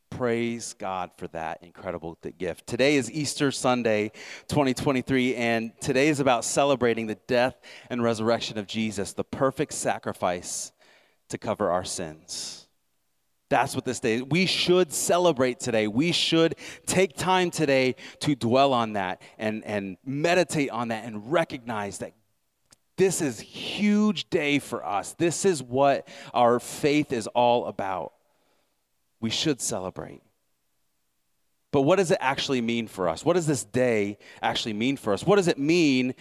Praise 0.09 0.75
God 0.79 1.11
for 1.17 1.27
that 1.27 1.61
incredible 1.61 2.17
gift. 2.37 2.65
Today 2.65 2.95
is 2.95 3.11
Easter 3.11 3.51
Sunday 3.51 4.13
2023, 4.47 5.35
and 5.35 5.73
today 5.81 6.07
is 6.07 6.21
about 6.21 6.45
celebrating 6.45 7.07
the 7.07 7.19
death 7.27 7.59
and 7.89 8.01
resurrection 8.01 8.57
of 8.57 8.65
Jesus, 8.65 9.11
the 9.11 9.25
perfect 9.25 9.73
sacrifice 9.73 10.71
to 11.27 11.37
cover 11.37 11.69
our 11.69 11.83
sins. 11.83 12.58
That's 13.49 13.75
what 13.75 13.83
this 13.83 13.99
day 13.99 14.15
is. 14.15 14.23
We 14.23 14.45
should 14.45 14.93
celebrate 14.93 15.59
today. 15.59 15.87
We 15.87 16.11
should 16.11 16.55
take 16.85 17.17
time 17.17 17.49
today 17.49 17.95
to 18.19 18.35
dwell 18.35 18.73
on 18.73 18.93
that 18.93 19.21
and, 19.37 19.65
and 19.65 19.97
meditate 20.05 20.69
on 20.69 20.89
that 20.89 21.05
and 21.05 21.31
recognize 21.31 21.97
that 21.99 22.13
this 22.95 23.21
is 23.21 23.39
huge 23.39 24.29
day 24.29 24.59
for 24.59 24.85
us. 24.85 25.13
This 25.13 25.45
is 25.45 25.63
what 25.63 26.07
our 26.33 26.59
faith 26.59 27.11
is 27.11 27.27
all 27.27 27.65
about 27.65 28.13
we 29.21 29.29
should 29.29 29.61
celebrate. 29.61 30.21
But 31.71 31.81
what 31.81 31.97
does 31.97 32.11
it 32.11 32.17
actually 32.19 32.61
mean 32.61 32.87
for 32.87 33.07
us? 33.07 33.23
What 33.23 33.33
does 33.33 33.45
this 33.45 33.63
day 33.63 34.17
actually 34.41 34.73
mean 34.73 34.97
for 34.97 35.13
us? 35.13 35.25
What 35.25 35.35
does 35.35 35.47
it 35.47 35.57
mean 35.57 36.15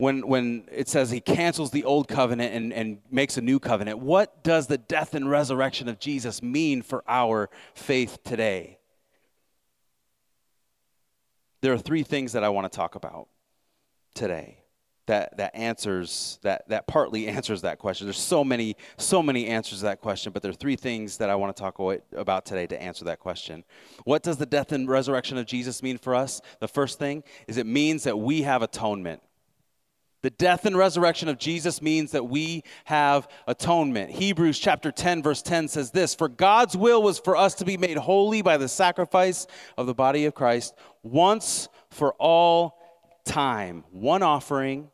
when, 0.00 0.26
when 0.26 0.64
it 0.72 0.88
says 0.88 1.10
he 1.10 1.20
cancels 1.20 1.70
the 1.70 1.84
old 1.84 2.08
covenant 2.08 2.54
and, 2.54 2.72
and 2.72 2.98
makes 3.10 3.36
a 3.36 3.42
new 3.42 3.60
covenant? 3.60 3.98
What 3.98 4.42
does 4.42 4.66
the 4.66 4.78
death 4.78 5.14
and 5.14 5.28
resurrection 5.28 5.88
of 5.88 5.98
Jesus 5.98 6.42
mean 6.42 6.80
for 6.80 7.04
our 7.06 7.50
faith 7.74 8.18
today? 8.24 8.78
There 11.60 11.74
are 11.74 11.78
three 11.78 12.02
things 12.02 12.32
that 12.32 12.42
I 12.42 12.48
want 12.48 12.72
to 12.72 12.74
talk 12.74 12.94
about 12.94 13.28
today 14.14 14.60
that 15.04 15.36
that 15.36 15.54
answers 15.54 16.38
that 16.42 16.66
that 16.68 16.86
partly 16.86 17.28
answers 17.28 17.60
that 17.62 17.78
question. 17.78 18.06
There's 18.06 18.16
so 18.16 18.42
many 18.42 18.76
so 18.96 19.22
many 19.22 19.48
answers 19.48 19.80
to 19.80 19.84
that 19.84 20.00
question, 20.00 20.32
but 20.32 20.40
there 20.40 20.50
are 20.50 20.54
three 20.54 20.76
things 20.76 21.18
that 21.18 21.28
I 21.28 21.34
want 21.34 21.54
to 21.54 21.60
talk 21.60 21.78
about 22.16 22.46
today 22.46 22.66
to 22.68 22.82
answer 22.82 23.04
that 23.04 23.18
question. 23.18 23.64
What 24.04 24.22
does 24.22 24.38
the 24.38 24.46
death 24.46 24.72
and 24.72 24.88
resurrection 24.88 25.36
of 25.36 25.44
Jesus 25.44 25.82
mean 25.82 25.98
for 25.98 26.14
us? 26.14 26.40
The 26.60 26.68
first 26.68 26.98
thing 26.98 27.22
is 27.46 27.58
it 27.58 27.66
means 27.66 28.04
that 28.04 28.18
we 28.18 28.42
have 28.42 28.62
atonement. 28.62 29.20
The 30.22 30.30
death 30.30 30.66
and 30.66 30.76
resurrection 30.76 31.28
of 31.28 31.38
Jesus 31.38 31.80
means 31.80 32.12
that 32.12 32.28
we 32.28 32.62
have 32.84 33.26
atonement. 33.46 34.10
Hebrews 34.10 34.58
chapter 34.58 34.92
10 34.92 35.22
verse 35.22 35.42
10 35.42 35.68
says 35.68 35.90
this, 35.90 36.14
"For 36.14 36.28
God's 36.28 36.76
will 36.76 37.02
was 37.02 37.18
for 37.18 37.36
us 37.36 37.54
to 37.54 37.64
be 37.64 37.76
made 37.76 37.96
holy 37.96 38.42
by 38.42 38.56
the 38.56 38.68
sacrifice 38.68 39.46
of 39.78 39.86
the 39.86 39.94
body 39.94 40.26
of 40.26 40.34
Christ 40.34 40.74
once 41.02 41.68
for 41.90 42.12
all 42.14 42.78
time, 43.24 43.84
one 43.90 44.22
offering 44.22 44.90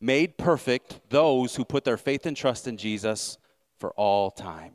made 0.00 0.38
perfect 0.38 1.00
those 1.10 1.56
who 1.56 1.64
put 1.64 1.84
their 1.84 1.96
faith 1.96 2.26
and 2.26 2.36
trust 2.36 2.66
in 2.66 2.76
Jesus 2.76 3.38
for 3.78 3.90
all 3.92 4.30
time. 4.30 4.74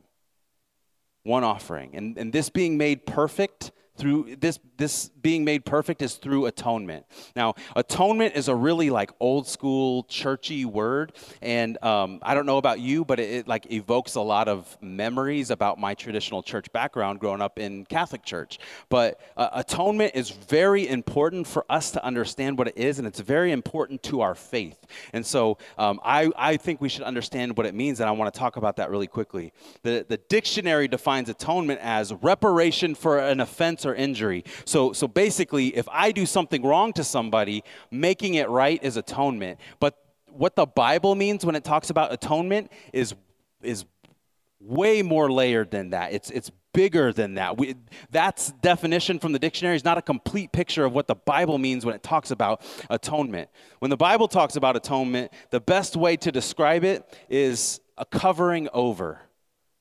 One 1.24 1.44
offering. 1.44 1.96
And, 1.96 2.18
and 2.18 2.34
this 2.34 2.50
being 2.50 2.78
made 2.78 3.06
perfect 3.06 3.72
through 3.96 4.36
this 4.40 4.60
this 4.78 5.10
being 5.22 5.46
made 5.46 5.66
perfect 5.66 6.02
is 6.02 6.16
through 6.16 6.48
atonement. 6.48 7.06
Now 7.36 7.54
atonement 7.76 8.36
is 8.36 8.48
a 8.48 8.56
really 8.56 8.90
like 8.90 9.12
old 9.20 9.48
school 9.48 10.04
churchy 10.04 10.66
word 10.66 11.14
and 11.42 11.82
um, 11.84 12.20
i 12.24 12.34
don't 12.34 12.46
know 12.46 12.58
about 12.58 12.80
you 12.80 13.06
but 13.06 13.20
it, 13.20 13.30
it, 13.30 13.48
like 13.48 13.72
evokes 13.72 14.16
a 14.16 14.22
lot 14.22 14.48
of 14.48 14.78
memories 14.82 15.52
about 15.52 15.80
my 15.80 15.94
traditional 15.94 16.42
church 16.42 16.72
background 16.72 17.20
growing 17.20 17.42
up 17.42 17.60
in 17.60 17.86
catholic 17.86 18.24
church. 18.24 18.60
But 18.90 19.20
uh, 19.38 19.50
atonement 19.54 20.14
is 20.16 20.32
very 20.32 20.88
important 20.88 21.46
for 21.46 21.66
us 21.70 21.92
to 21.92 22.04
understand 22.04 22.58
what 22.58 22.68
it 22.68 22.78
is 22.78 22.98
and 22.98 23.08
it's 23.08 23.20
very 23.20 23.52
important 23.52 24.02
to 24.04 24.22
our 24.22 24.36
faith. 24.36 24.86
And 25.14 25.26
so 25.26 25.58
um, 25.78 26.00
I, 26.04 26.32
I 26.36 26.58
think 26.58 26.82
we 26.82 26.90
should 26.90 27.04
understand 27.04 27.58
what 27.58 27.66
it 27.66 27.76
means 27.76 28.00
and 28.00 28.10
i 28.10 28.12
want 28.12 28.34
to 28.34 28.40
talk 28.40 28.58
about 28.58 28.78
that 28.78 28.90
really 28.90 29.08
quickly. 29.08 29.54
The, 29.84 30.06
the 30.08 30.18
dictionary 30.18 30.88
defines 30.88 31.30
atonement 31.30 31.80
as 31.82 32.12
reparation 32.14 32.96
for 32.96 33.20
an 33.20 33.40
offense 33.40 33.83
or 33.86 33.96
injury. 33.96 34.44
So, 34.66 34.94
so 34.94 35.08
basically, 35.08 35.76
if 35.76 35.88
I 35.92 36.12
do 36.12 36.26
something 36.26 36.64
wrong 36.64 36.94
to 36.94 37.04
somebody, 37.04 37.64
making 37.92 38.36
it 38.36 38.50
right 38.50 38.82
is 38.84 38.98
atonement. 38.98 39.60
But 39.80 39.98
what 40.28 40.56
the 40.56 40.66
Bible 40.66 41.16
means 41.16 41.46
when 41.46 41.56
it 41.56 41.64
talks 41.64 41.90
about 41.90 42.12
atonement 42.12 42.72
is, 42.92 43.14
is 43.62 43.86
way 44.60 45.02
more 45.02 45.32
layered 45.32 45.72
than 45.72 45.92
that. 45.92 46.14
It's, 46.14 46.30
it's 46.32 46.52
bigger 46.74 47.14
than 47.14 47.36
that. 47.36 47.58
We, 47.58 47.76
that's 48.10 48.52
definition 48.54 49.20
from 49.20 49.32
the 49.32 49.40
dictionary 49.40 49.76
is 49.76 49.86
not 49.86 49.98
a 49.98 50.02
complete 50.02 50.52
picture 50.52 50.86
of 50.86 50.94
what 50.94 51.08
the 51.08 51.16
Bible 51.16 51.58
means 51.58 51.86
when 51.86 51.96
it 51.96 52.04
talks 52.04 52.32
about 52.32 52.62
atonement. 52.90 53.50
When 53.80 53.92
the 53.92 53.98
Bible 53.98 54.28
talks 54.28 54.56
about 54.56 54.76
atonement, 54.76 55.32
the 55.52 55.60
best 55.60 55.96
way 55.96 56.18
to 56.18 56.32
describe 56.32 56.84
it 56.84 57.06
is 57.30 57.80
a 57.98 58.06
covering 58.06 58.70
over. 58.74 59.20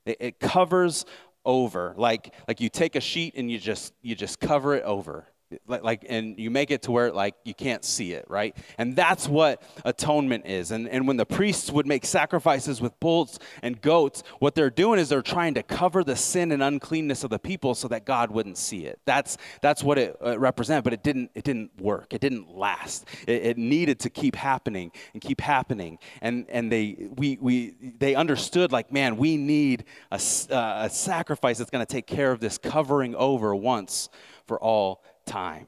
It, 0.05 0.17
it 0.21 0.41
covers 0.41 1.07
over. 1.45 1.95
Like 1.97 2.35
like 2.49 2.61
you 2.61 2.69
take 2.69 2.97
a 2.97 3.01
sheet 3.01 3.35
and 3.37 3.51
you 3.51 3.59
just 3.59 3.95
you 4.03 4.15
just 4.15 4.41
cover 4.41 4.75
it 4.75 4.85
over 4.85 5.27
like, 5.67 5.83
like 5.83 6.07
and 6.09 6.39
you 6.39 6.51
make 6.51 6.71
it 6.71 6.83
to 6.83 6.93
where 6.93 7.13
like 7.13 7.35
you 7.45 7.55
can't 7.55 7.85
see 7.85 8.13
it 8.13 8.25
right? 8.29 8.57
And 8.79 8.97
that's 8.97 9.29
what 9.29 9.63
atonement 9.85 10.47
is. 10.47 10.71
And, 10.71 10.89
and 10.89 11.07
when 11.07 11.17
the 11.17 11.27
priests 11.27 11.71
would 11.71 11.87
make 11.87 12.05
sacrifices 12.05 12.81
with 12.81 12.99
bulls 13.01 13.39
and 13.63 13.81
goats 13.81 14.23
what 14.39 14.55
they're 14.55 14.71
doing 14.71 14.99
is 14.99 15.09
they're 15.09 15.23
trying 15.23 15.55
to 15.55 15.63
cover 15.63 16.05
the 16.05 16.17
sin 16.17 16.53
and 16.53 16.63
uncleanness 16.63 17.25
of 17.25 17.31
the 17.31 17.39
people 17.39 17.75
so 17.75 17.89
that 17.89 18.05
god 18.05 18.31
wouldn't 18.31 18.59
see 18.59 18.87
it. 18.87 19.01
That's 19.05 19.39
that's 19.61 19.83
what 19.83 19.99
it 19.99 20.17
uh, 20.25 20.39
represented 20.39 20.85
but 20.85 20.93
it 20.93 21.03
didn't 21.03 21.31
it 21.35 21.45
didn't 21.45 21.71
work. 21.81 22.13
It 22.13 22.21
didn't 22.21 22.55
last. 22.57 23.07
It, 23.27 23.43
it 23.43 23.59
needed 23.59 24.01
to 24.01 24.11
keep 24.11 24.37
happening 24.37 24.93
and 25.13 25.23
keep 25.23 25.41
happening. 25.41 25.99
And 26.21 26.47
and 26.49 26.71
they 26.71 27.09
we 27.17 27.39
we 27.41 27.75
they 27.99 28.15
understood 28.15 28.73
like 28.73 28.93
man 28.93 29.17
we 29.17 29.37
need 29.37 29.85
a, 30.11 30.21
uh, 30.51 30.87
a 30.87 30.91
sacrifice 30.91 31.59
that's 31.59 31.71
going 31.71 31.85
to 31.85 31.93
take 31.93 32.07
care 32.07 32.33
of 32.33 32.41
this 32.41 32.59
covering 32.59 33.15
over 33.15 33.55
once 33.55 34.09
for 34.47 34.61
all 34.61 35.03
time. 35.25 35.67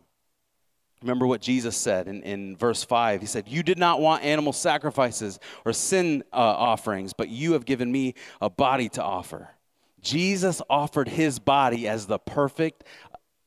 Remember 1.05 1.27
what 1.27 1.43
Jesus 1.43 1.77
said 1.77 2.09
in, 2.09 2.23
in 2.23 2.57
verse 2.57 2.83
5. 2.83 3.21
He 3.21 3.27
said, 3.27 3.47
You 3.47 3.63
did 3.63 3.79
not 3.79 4.01
want 4.01 4.25
animal 4.25 4.55
sacrifices 4.55 5.39
or 5.67 5.75
sin 5.75 6.25
uh, 6.33 6.37
offerings, 6.37 7.13
but 7.13 7.29
you 7.29 7.53
have 7.53 7.67
given 7.67 7.93
me 7.93 8.15
a 8.41 8.49
body 8.49 8.89
to 8.91 9.03
offer. 9.03 9.51
Jesus 10.01 10.63
offered 10.71 11.09
his 11.09 11.39
body 11.39 11.87
as 11.87 12.07
the 12.07 12.19
perfect 12.19 12.85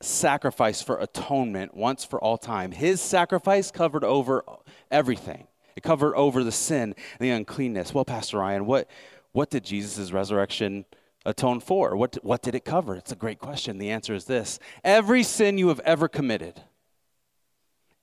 sacrifice 0.01 0.83
for 0.83 0.99
atonement 0.99 1.75
once 1.75 2.05
for 2.05 2.19
all 2.19 2.37
time. 2.37 2.71
His 2.71 3.01
sacrifice 3.01 3.71
covered 3.71 4.03
over 4.03 4.43
everything, 4.91 5.47
it 5.75 5.81
covered 5.81 6.15
over 6.15 6.43
the 6.43 6.51
sin 6.51 6.93
and 7.19 7.19
the 7.19 7.31
uncleanness. 7.31 7.91
Well, 7.91 8.05
Pastor 8.05 8.37
Ryan, 8.37 8.67
what, 8.67 8.87
what 9.31 9.49
did 9.49 9.63
Jesus' 9.63 10.11
resurrection 10.11 10.85
atone 11.27 11.59
for? 11.59 11.95
What, 11.95 12.17
what 12.23 12.41
did 12.41 12.55
it 12.55 12.65
cover? 12.65 12.95
It's 12.95 13.11
a 13.11 13.15
great 13.15 13.37
question. 13.37 13.77
The 13.77 13.91
answer 13.91 14.15
is 14.15 14.25
this 14.25 14.59
every 14.83 15.21
sin 15.21 15.57
you 15.57 15.67
have 15.67 15.81
ever 15.81 16.07
committed, 16.07 16.61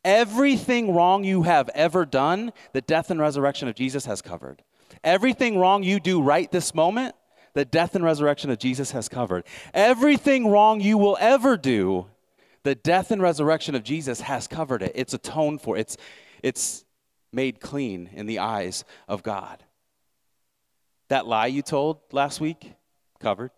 everything 0.05 0.95
wrong 0.95 1.25
you 1.25 1.43
have 1.43 1.69
ever 1.75 2.05
done, 2.05 2.53
the 2.73 2.83
death 2.83 3.11
and 3.11 3.19
resurrection 3.19 3.67
of 3.67 3.75
Jesus 3.75 4.07
has 4.07 4.23
covered. 4.23 4.63
Everything 5.03 5.59
wrong 5.59 5.83
you 5.83 5.99
do 5.99 6.23
right 6.23 6.51
this 6.53 6.75
moment, 6.75 7.17
the 7.55 7.65
death 7.65 7.95
and 7.95 8.05
resurrection 8.05 8.51
of 8.51 8.59
Jesus 8.59 8.93
has 8.93 9.09
covered. 9.09 9.45
Everything 9.73 10.49
wrong 10.49 10.81
you 10.81 10.99
will 10.99 11.17
ever 11.19 11.57
do, 11.57 12.07
the 12.63 12.75
death 12.75 13.11
and 13.11 13.21
resurrection 13.21 13.75
of 13.75 13.83
Jesus 13.83 14.21
has 14.23 14.47
covered 14.47 14.83
it. 14.83 14.93
It's 14.95 15.15
atoned 15.15 15.63
for. 15.63 15.77
It's 15.77 15.97
it's 16.43 16.85
made 17.33 17.61
clean 17.61 18.11
in 18.13 18.27
the 18.27 18.39
eyes 18.39 18.85
of 19.09 19.23
God. 19.23 19.65
That 21.09 21.27
lie 21.27 21.47
you 21.47 21.63
told 21.63 22.01
last 22.13 22.41
week, 22.41 22.73
Covered. 23.21 23.51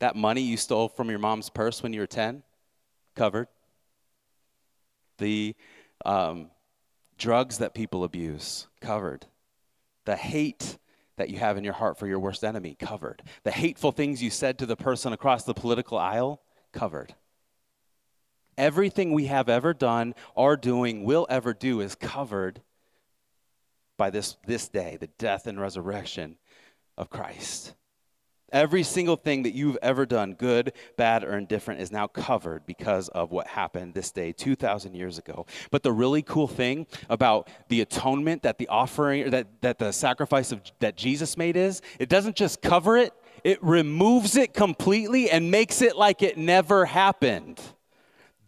That 0.00 0.16
money 0.16 0.42
you 0.42 0.56
stole 0.56 0.88
from 0.88 1.10
your 1.10 1.18
mom's 1.18 1.48
purse 1.48 1.82
when 1.82 1.92
you 1.92 2.00
were 2.00 2.06
10? 2.06 2.42
Covered. 3.14 3.48
The 5.18 5.54
um, 6.04 6.50
drugs 7.18 7.58
that 7.58 7.74
people 7.74 8.04
abuse? 8.04 8.66
Covered. 8.80 9.26
The 10.04 10.16
hate 10.16 10.78
that 11.16 11.30
you 11.30 11.38
have 11.38 11.56
in 11.56 11.64
your 11.64 11.74
heart 11.74 11.98
for 11.98 12.06
your 12.06 12.18
worst 12.18 12.42
enemy, 12.42 12.74
covered. 12.78 13.22
The 13.44 13.50
hateful 13.50 13.92
things 13.92 14.22
you 14.22 14.30
said 14.30 14.58
to 14.58 14.66
the 14.66 14.76
person 14.76 15.12
across 15.12 15.44
the 15.44 15.54
political 15.54 15.98
aisle, 15.98 16.42
covered. 16.72 17.14
Everything 18.58 19.12
we 19.12 19.26
have 19.26 19.48
ever 19.48 19.72
done, 19.72 20.14
are 20.36 20.56
doing, 20.56 21.04
will 21.04 21.26
ever 21.30 21.54
do 21.54 21.80
is 21.80 21.94
covered 21.94 22.60
by 23.96 24.10
this, 24.10 24.36
this 24.46 24.68
day, 24.68 24.96
the 24.98 25.06
death 25.18 25.46
and 25.46 25.60
resurrection 25.60 26.36
of 26.98 27.08
Christ. 27.08 27.74
Every 28.52 28.82
single 28.82 29.16
thing 29.16 29.44
that 29.44 29.54
you've 29.54 29.78
ever 29.82 30.04
done, 30.04 30.34
good, 30.34 30.74
bad, 30.96 31.24
or 31.24 31.38
indifferent, 31.38 31.80
is 31.80 31.90
now 31.90 32.06
covered 32.06 32.66
because 32.66 33.08
of 33.08 33.30
what 33.30 33.46
happened 33.46 33.94
this 33.94 34.10
day 34.10 34.32
2,000 34.32 34.94
years 34.94 35.18
ago. 35.18 35.46
But 35.70 35.82
the 35.82 35.92
really 35.92 36.22
cool 36.22 36.48
thing 36.48 36.86
about 37.08 37.48
the 37.68 37.80
atonement 37.80 38.42
that 38.42 38.58
the 38.58 38.68
offering, 38.68 39.30
that, 39.30 39.46
that 39.62 39.78
the 39.78 39.92
sacrifice 39.92 40.52
of, 40.52 40.60
that 40.80 40.96
Jesus 40.96 41.36
made 41.36 41.56
is, 41.56 41.80
it 41.98 42.08
doesn't 42.08 42.36
just 42.36 42.60
cover 42.60 42.96
it, 42.96 43.14
it 43.42 43.62
removes 43.62 44.36
it 44.36 44.54
completely 44.54 45.30
and 45.30 45.50
makes 45.50 45.82
it 45.82 45.96
like 45.96 46.22
it 46.22 46.36
never 46.36 46.84
happened. 46.84 47.60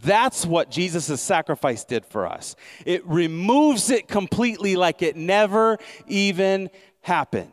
That's 0.03 0.45
what 0.45 0.71
Jesus' 0.71 1.21
sacrifice 1.21 1.85
did 1.85 2.05
for 2.05 2.27
us. 2.27 2.57
It 2.85 3.05
removes 3.07 3.91
it 3.91 4.07
completely 4.07 4.77
like 4.77 5.01
it 5.01 5.17
never 5.17 5.79
even 6.07 6.69
happened. 7.01 7.49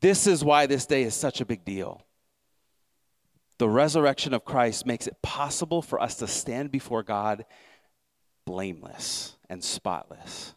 This 0.00 0.26
is 0.26 0.44
why 0.44 0.66
this 0.66 0.86
day 0.86 1.02
is 1.02 1.14
such 1.14 1.40
a 1.40 1.46
big 1.46 1.64
deal. 1.64 2.02
The 3.58 3.68
resurrection 3.68 4.34
of 4.34 4.44
Christ 4.44 4.84
makes 4.84 5.06
it 5.06 5.22
possible 5.22 5.80
for 5.80 6.00
us 6.00 6.16
to 6.16 6.26
stand 6.26 6.70
before 6.70 7.02
God 7.02 7.46
blameless 8.44 9.36
and 9.48 9.64
spotless. 9.64 10.54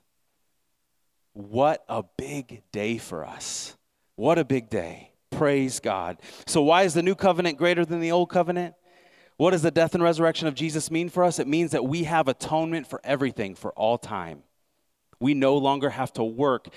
What 1.33 1.83
a 1.87 2.03
big 2.17 2.63
day 2.71 2.97
for 2.97 3.25
us. 3.25 3.77
What 4.15 4.37
a 4.37 4.43
big 4.43 4.69
day. 4.69 5.13
Praise 5.31 5.79
God. 5.79 6.21
So, 6.45 6.61
why 6.61 6.83
is 6.83 6.93
the 6.93 7.03
new 7.03 7.15
covenant 7.15 7.57
greater 7.57 7.85
than 7.85 8.01
the 8.01 8.11
old 8.11 8.29
covenant? 8.29 8.75
What 9.37 9.51
does 9.51 9.61
the 9.61 9.71
death 9.71 9.93
and 9.93 10.03
resurrection 10.03 10.49
of 10.49 10.55
Jesus 10.55 10.91
mean 10.91 11.07
for 11.07 11.23
us? 11.23 11.39
It 11.39 11.47
means 11.47 11.71
that 11.71 11.85
we 11.85 12.03
have 12.03 12.27
atonement 12.27 12.87
for 12.87 12.99
everything 13.05 13.55
for 13.55 13.71
all 13.71 13.97
time. 13.97 14.43
We 15.21 15.33
no 15.33 15.55
longer 15.55 15.89
have 15.89 16.11
to 16.13 16.23
work 16.23 16.67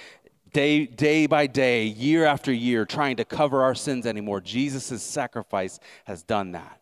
day, 0.52 0.86
day 0.86 1.26
by 1.26 1.46
day, 1.46 1.84
year 1.84 2.24
after 2.24 2.52
year, 2.52 2.84
trying 2.84 3.16
to 3.16 3.24
cover 3.24 3.62
our 3.62 3.74
sins 3.74 4.06
anymore. 4.06 4.40
Jesus' 4.40 5.02
sacrifice 5.02 5.80
has 6.04 6.22
done 6.22 6.52
that. 6.52 6.80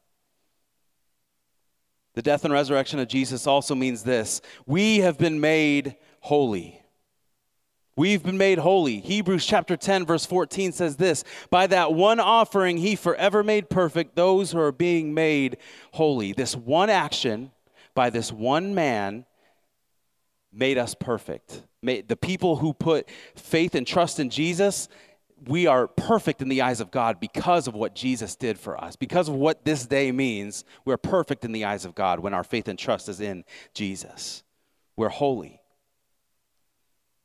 The 2.14 2.22
death 2.22 2.44
and 2.44 2.52
resurrection 2.52 2.98
of 2.98 3.08
Jesus 3.08 3.46
also 3.46 3.74
means 3.74 4.02
this 4.02 4.40
we 4.66 4.98
have 4.98 5.18
been 5.18 5.40
made 5.40 5.96
holy. 6.20 6.80
We've 7.96 8.22
been 8.22 8.38
made 8.38 8.58
holy. 8.58 9.00
Hebrews 9.00 9.44
chapter 9.44 9.76
10, 9.76 10.06
verse 10.06 10.24
14 10.24 10.72
says 10.72 10.96
this 10.96 11.22
By 11.50 11.66
that 11.66 11.92
one 11.92 12.18
offering, 12.18 12.78
he 12.78 12.96
forever 12.96 13.44
made 13.44 13.68
perfect 13.68 14.16
those 14.16 14.52
who 14.52 14.60
are 14.60 14.72
being 14.72 15.12
made 15.12 15.58
holy. 15.92 16.32
This 16.32 16.56
one 16.56 16.88
action 16.88 17.50
by 17.94 18.10
this 18.10 18.32
one 18.32 18.74
man 18.74 19.26
made 20.52 20.78
us 20.78 20.94
perfect. 20.94 21.62
The 21.82 22.18
people 22.20 22.56
who 22.56 22.72
put 22.72 23.08
faith 23.36 23.74
and 23.74 23.86
trust 23.86 24.20
in 24.20 24.30
Jesus, 24.30 24.88
we 25.46 25.66
are 25.66 25.86
perfect 25.88 26.42
in 26.42 26.48
the 26.48 26.62
eyes 26.62 26.80
of 26.80 26.90
God 26.90 27.20
because 27.20 27.66
of 27.66 27.74
what 27.74 27.94
Jesus 27.94 28.36
did 28.36 28.58
for 28.58 28.82
us. 28.82 28.96
Because 28.96 29.28
of 29.28 29.34
what 29.34 29.64
this 29.64 29.86
day 29.86 30.12
means, 30.12 30.64
we're 30.84 30.96
perfect 30.96 31.44
in 31.44 31.52
the 31.52 31.64
eyes 31.64 31.84
of 31.84 31.94
God 31.94 32.20
when 32.20 32.34
our 32.34 32.44
faith 32.44 32.68
and 32.68 32.78
trust 32.78 33.08
is 33.08 33.20
in 33.20 33.44
Jesus. 33.72 34.42
We're 34.96 35.08
holy. 35.08 35.60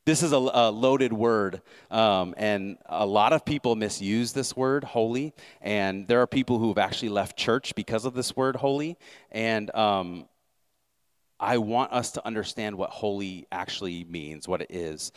This 0.06 0.22
is 0.22 0.32
a, 0.32 0.36
a 0.36 0.70
loaded 0.70 1.12
word, 1.12 1.62
um, 1.90 2.32
and 2.38 2.78
a 2.86 3.04
lot 3.04 3.32
of 3.32 3.44
people 3.44 3.74
misuse 3.74 4.32
this 4.32 4.56
word, 4.56 4.84
holy. 4.84 5.34
And 5.60 6.06
there 6.06 6.22
are 6.22 6.28
people 6.28 6.60
who 6.60 6.68
have 6.68 6.78
actually 6.78 7.08
left 7.08 7.36
church 7.36 7.74
because 7.74 8.04
of 8.04 8.14
this 8.14 8.36
word, 8.36 8.54
holy. 8.54 8.98
And 9.32 9.74
um, 9.74 10.28
I 11.38 11.58
want 11.58 11.92
us 11.92 12.12
to 12.12 12.26
understand 12.26 12.76
what 12.76 12.90
holy 12.90 13.46
actually 13.52 14.04
means, 14.04 14.48
what 14.48 14.62
it 14.62 14.70
is. 14.70 15.12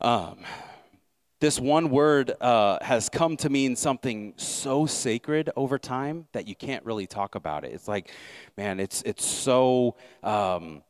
Um, 0.00 0.38
this 1.40 1.60
one 1.60 1.90
word 1.90 2.32
uh, 2.40 2.78
has 2.82 3.08
come 3.08 3.36
to 3.38 3.50
mean 3.50 3.76
something 3.76 4.34
so 4.36 4.86
sacred 4.86 5.50
over 5.54 5.78
time 5.78 6.26
that 6.32 6.48
you 6.48 6.54
can't 6.54 6.84
really 6.84 7.06
talk 7.06 7.34
about 7.34 7.64
it. 7.64 7.72
It's 7.72 7.88
like, 7.88 8.10
man, 8.56 8.80
it's 8.80 9.02
it's 9.02 9.24
so 9.24 9.96
um, 10.22 10.82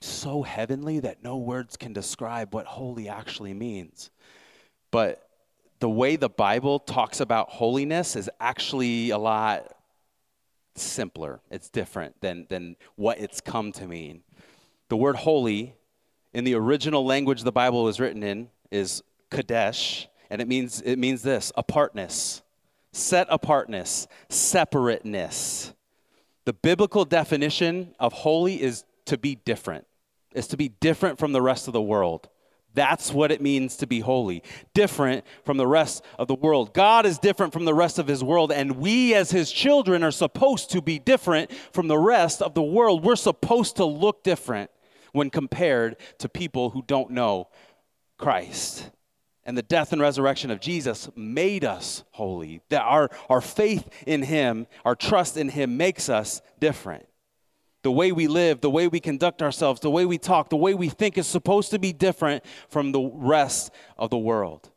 so 0.00 0.42
heavenly 0.42 1.00
that 1.00 1.22
no 1.22 1.36
words 1.36 1.76
can 1.76 1.92
describe 1.92 2.54
what 2.54 2.66
holy 2.66 3.08
actually 3.08 3.52
means. 3.52 4.10
But 4.90 5.28
the 5.80 5.90
way 5.90 6.16
the 6.16 6.30
Bible 6.30 6.78
talks 6.78 7.20
about 7.20 7.50
holiness 7.50 8.16
is 8.16 8.30
actually 8.40 9.10
a 9.10 9.18
lot 9.18 9.74
simpler. 10.74 11.40
It's 11.50 11.68
different 11.68 12.20
than, 12.20 12.46
than 12.48 12.76
what 12.96 13.18
it's 13.18 13.40
come 13.40 13.72
to 13.72 13.86
mean. 13.86 14.22
The 14.88 14.96
word 14.96 15.16
holy 15.16 15.74
in 16.32 16.44
the 16.44 16.54
original 16.54 17.04
language 17.04 17.42
the 17.42 17.52
Bible 17.52 17.84
was 17.84 18.00
written 18.00 18.22
in 18.22 18.48
is 18.70 19.02
kadesh, 19.30 20.08
and 20.30 20.40
it 20.40 20.48
means 20.48 20.80
it 20.80 20.98
means 20.98 21.22
this 21.22 21.52
apartness, 21.56 22.42
set 22.92 23.26
apartness, 23.30 24.06
separateness. 24.28 25.72
The 26.44 26.52
biblical 26.52 27.04
definition 27.04 27.94
of 27.98 28.12
holy 28.12 28.60
is 28.60 28.84
to 29.06 29.18
be 29.18 29.36
different 29.36 29.86
is 30.34 30.46
to 30.48 30.56
be 30.56 30.68
different 30.68 31.18
from 31.18 31.32
the 31.32 31.42
rest 31.42 31.66
of 31.66 31.72
the 31.72 31.82
world. 31.82 32.28
That's 32.74 33.12
what 33.12 33.32
it 33.32 33.40
means 33.40 33.76
to 33.78 33.86
be 33.86 34.00
holy, 34.00 34.42
different 34.74 35.24
from 35.44 35.56
the 35.56 35.66
rest 35.66 36.04
of 36.18 36.28
the 36.28 36.34
world. 36.34 36.72
God 36.72 37.04
is 37.04 37.18
different 37.18 37.52
from 37.52 37.64
the 37.64 37.74
rest 37.74 37.98
of 37.98 38.06
his 38.06 38.22
world, 38.22 38.52
and 38.52 38.76
we 38.76 39.14
as 39.14 39.30
his 39.30 39.50
children 39.50 40.04
are 40.04 40.12
supposed 40.12 40.70
to 40.70 40.80
be 40.80 40.98
different 40.98 41.50
from 41.72 41.88
the 41.88 41.98
rest 41.98 42.42
of 42.42 42.54
the 42.54 42.62
world. 42.62 43.04
We're 43.04 43.16
supposed 43.16 43.76
to 43.76 43.84
look 43.84 44.22
different 44.22 44.70
when 45.12 45.30
compared 45.30 45.96
to 46.18 46.28
people 46.28 46.70
who 46.70 46.82
don't 46.86 47.10
know 47.10 47.48
Christ. 48.18 48.90
And 49.44 49.58
the 49.58 49.62
death 49.62 49.92
and 49.92 50.00
resurrection 50.00 50.52
of 50.52 50.60
Jesus 50.60 51.08
made 51.16 51.64
us 51.64 52.04
holy. 52.12 52.60
That 52.68 52.82
our, 52.82 53.10
our 53.28 53.40
faith 53.40 53.88
in 54.06 54.22
him, 54.22 54.68
our 54.84 54.94
trust 54.94 55.36
in 55.36 55.48
him 55.48 55.76
makes 55.76 56.08
us 56.08 56.40
different 56.60 57.06
the 57.82 57.92
way 57.92 58.12
we 58.12 58.26
live, 58.26 58.60
the 58.60 58.70
way 58.70 58.88
we 58.88 59.00
conduct 59.00 59.42
ourselves, 59.42 59.80
the 59.80 59.90
way 59.90 60.04
we 60.04 60.18
talk, 60.18 60.50
the 60.50 60.56
way 60.56 60.74
we 60.74 60.88
think 60.88 61.16
is 61.16 61.26
supposed 61.26 61.70
to 61.70 61.78
be 61.78 61.92
different 61.92 62.44
from 62.68 62.92
the 62.92 63.00
rest 63.00 63.70
of 63.96 64.10
the 64.10 64.18
world. 64.18 64.70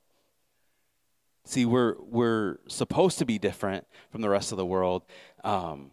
See, 1.46 1.66
we're, 1.66 1.96
we're 2.00 2.60
supposed 2.68 3.20
to 3.20 3.26
be 3.26 3.38
different 3.38 3.86
from 4.12 4.22
the 4.22 4.30
rest 4.30 4.52
of 4.52 4.58
the 4.58 4.66
world, 4.66 5.04
um, 5.44 5.92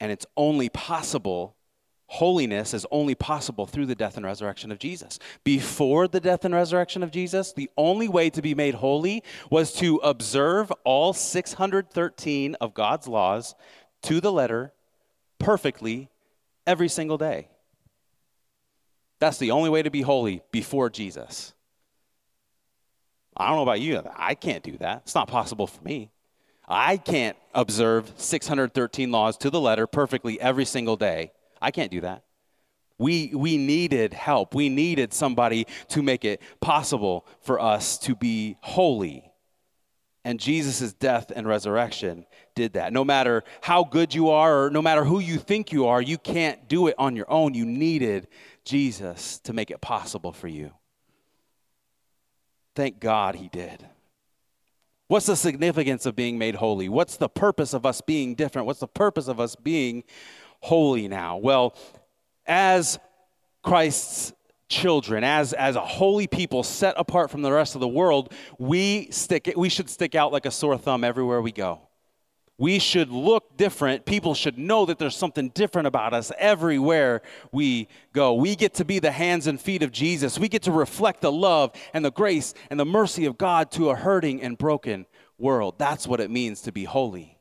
and 0.00 0.10
it's 0.10 0.26
only 0.36 0.68
possible, 0.68 1.54
holiness 2.06 2.74
is 2.74 2.84
only 2.90 3.14
possible 3.14 3.66
through 3.66 3.86
the 3.86 3.94
death 3.94 4.16
and 4.16 4.26
resurrection 4.26 4.72
of 4.72 4.80
Jesus. 4.80 5.20
Before 5.44 6.08
the 6.08 6.18
death 6.18 6.44
and 6.44 6.52
resurrection 6.52 7.04
of 7.04 7.12
Jesus, 7.12 7.52
the 7.52 7.70
only 7.76 8.08
way 8.08 8.28
to 8.30 8.42
be 8.42 8.56
made 8.56 8.74
holy 8.74 9.22
was 9.48 9.72
to 9.74 9.98
observe 9.98 10.72
all 10.82 11.12
613 11.12 12.56
of 12.60 12.74
God's 12.74 13.06
laws 13.06 13.54
to 14.02 14.20
the 14.20 14.32
letter 14.32 14.72
perfectly 15.38 16.10
every 16.66 16.88
single 16.88 17.18
day. 17.18 17.48
That's 19.20 19.38
the 19.38 19.52
only 19.52 19.70
way 19.70 19.82
to 19.82 19.90
be 19.90 20.02
holy 20.02 20.42
before 20.50 20.90
Jesus. 20.90 21.54
I 23.36 23.48
don't 23.48 23.56
know 23.56 23.62
about 23.62 23.80
you, 23.80 24.02
I 24.16 24.34
can't 24.34 24.62
do 24.62 24.76
that. 24.78 25.02
It's 25.04 25.14
not 25.14 25.28
possible 25.28 25.66
for 25.66 25.82
me. 25.82 26.10
I 26.66 26.96
can't 26.96 27.36
observe 27.54 28.12
613 28.16 29.10
laws 29.10 29.36
to 29.38 29.50
the 29.50 29.60
letter 29.60 29.86
perfectly 29.86 30.40
every 30.40 30.64
single 30.64 30.96
day. 30.96 31.32
I 31.60 31.70
can't 31.70 31.90
do 31.90 32.00
that. 32.02 32.24
We, 32.96 33.32
we 33.34 33.56
needed 33.56 34.14
help. 34.14 34.54
We 34.54 34.68
needed 34.68 35.12
somebody 35.12 35.66
to 35.88 36.02
make 36.02 36.24
it 36.24 36.40
possible 36.60 37.26
for 37.42 37.60
us 37.60 37.98
to 37.98 38.14
be 38.14 38.56
holy. 38.60 39.30
And 40.24 40.40
Jesus' 40.40 40.94
death 40.94 41.30
and 41.34 41.46
resurrection 41.46 42.24
did 42.54 42.72
that. 42.74 42.92
No 42.92 43.04
matter 43.04 43.44
how 43.60 43.84
good 43.84 44.14
you 44.14 44.30
are, 44.30 44.64
or 44.64 44.70
no 44.70 44.80
matter 44.80 45.04
who 45.04 45.18
you 45.18 45.36
think 45.36 45.70
you 45.70 45.86
are, 45.86 46.00
you 46.00 46.16
can't 46.16 46.66
do 46.66 46.86
it 46.86 46.94
on 46.98 47.14
your 47.14 47.30
own. 47.30 47.52
You 47.52 47.66
needed 47.66 48.28
Jesus 48.64 49.38
to 49.40 49.52
make 49.52 49.70
it 49.70 49.82
possible 49.82 50.32
for 50.32 50.48
you. 50.48 50.72
Thank 52.74 53.00
God 53.00 53.34
he 53.34 53.48
did. 53.48 53.86
What's 55.08 55.26
the 55.26 55.36
significance 55.36 56.06
of 56.06 56.16
being 56.16 56.38
made 56.38 56.54
holy? 56.54 56.88
What's 56.88 57.18
the 57.18 57.28
purpose 57.28 57.74
of 57.74 57.84
us 57.84 58.00
being 58.00 58.34
different? 58.34 58.66
What's 58.66 58.80
the 58.80 58.88
purpose 58.88 59.28
of 59.28 59.38
us 59.38 59.54
being 59.54 60.04
holy 60.60 61.06
now? 61.06 61.36
Well, 61.36 61.76
as 62.46 62.98
Christ's 63.62 64.32
children, 64.68 65.24
as, 65.24 65.52
as 65.52 65.76
a 65.76 65.84
holy 65.84 66.26
people 66.26 66.62
set 66.62 66.94
apart 66.96 67.30
from 67.30 67.42
the 67.42 67.52
rest 67.52 67.74
of 67.74 67.80
the 67.80 67.88
world, 67.88 68.32
we, 68.58 69.10
stick, 69.10 69.52
we 69.56 69.68
should 69.68 69.90
stick 69.90 70.14
out 70.14 70.32
like 70.32 70.46
a 70.46 70.50
sore 70.50 70.78
thumb 70.78 71.04
everywhere 71.04 71.40
we 71.42 71.52
go. 71.52 71.80
We 72.56 72.78
should 72.78 73.10
look 73.10 73.56
different. 73.56 74.04
People 74.04 74.34
should 74.34 74.58
know 74.58 74.86
that 74.86 74.98
there's 74.98 75.16
something 75.16 75.48
different 75.48 75.88
about 75.88 76.14
us 76.14 76.30
everywhere 76.38 77.22
we 77.50 77.88
go. 78.12 78.34
We 78.34 78.54
get 78.54 78.74
to 78.74 78.84
be 78.84 79.00
the 79.00 79.10
hands 79.10 79.48
and 79.48 79.60
feet 79.60 79.82
of 79.82 79.90
Jesus. 79.90 80.38
We 80.38 80.48
get 80.48 80.62
to 80.62 80.72
reflect 80.72 81.20
the 81.20 81.32
love 81.32 81.72
and 81.92 82.04
the 82.04 82.12
grace 82.12 82.54
and 82.70 82.78
the 82.78 82.84
mercy 82.84 83.24
of 83.26 83.38
God 83.38 83.72
to 83.72 83.90
a 83.90 83.96
hurting 83.96 84.40
and 84.40 84.56
broken 84.56 85.06
world. 85.36 85.78
That's 85.78 86.06
what 86.06 86.20
it 86.20 86.30
means 86.30 86.62
to 86.62 86.72
be 86.72 86.84
holy. 86.84 87.38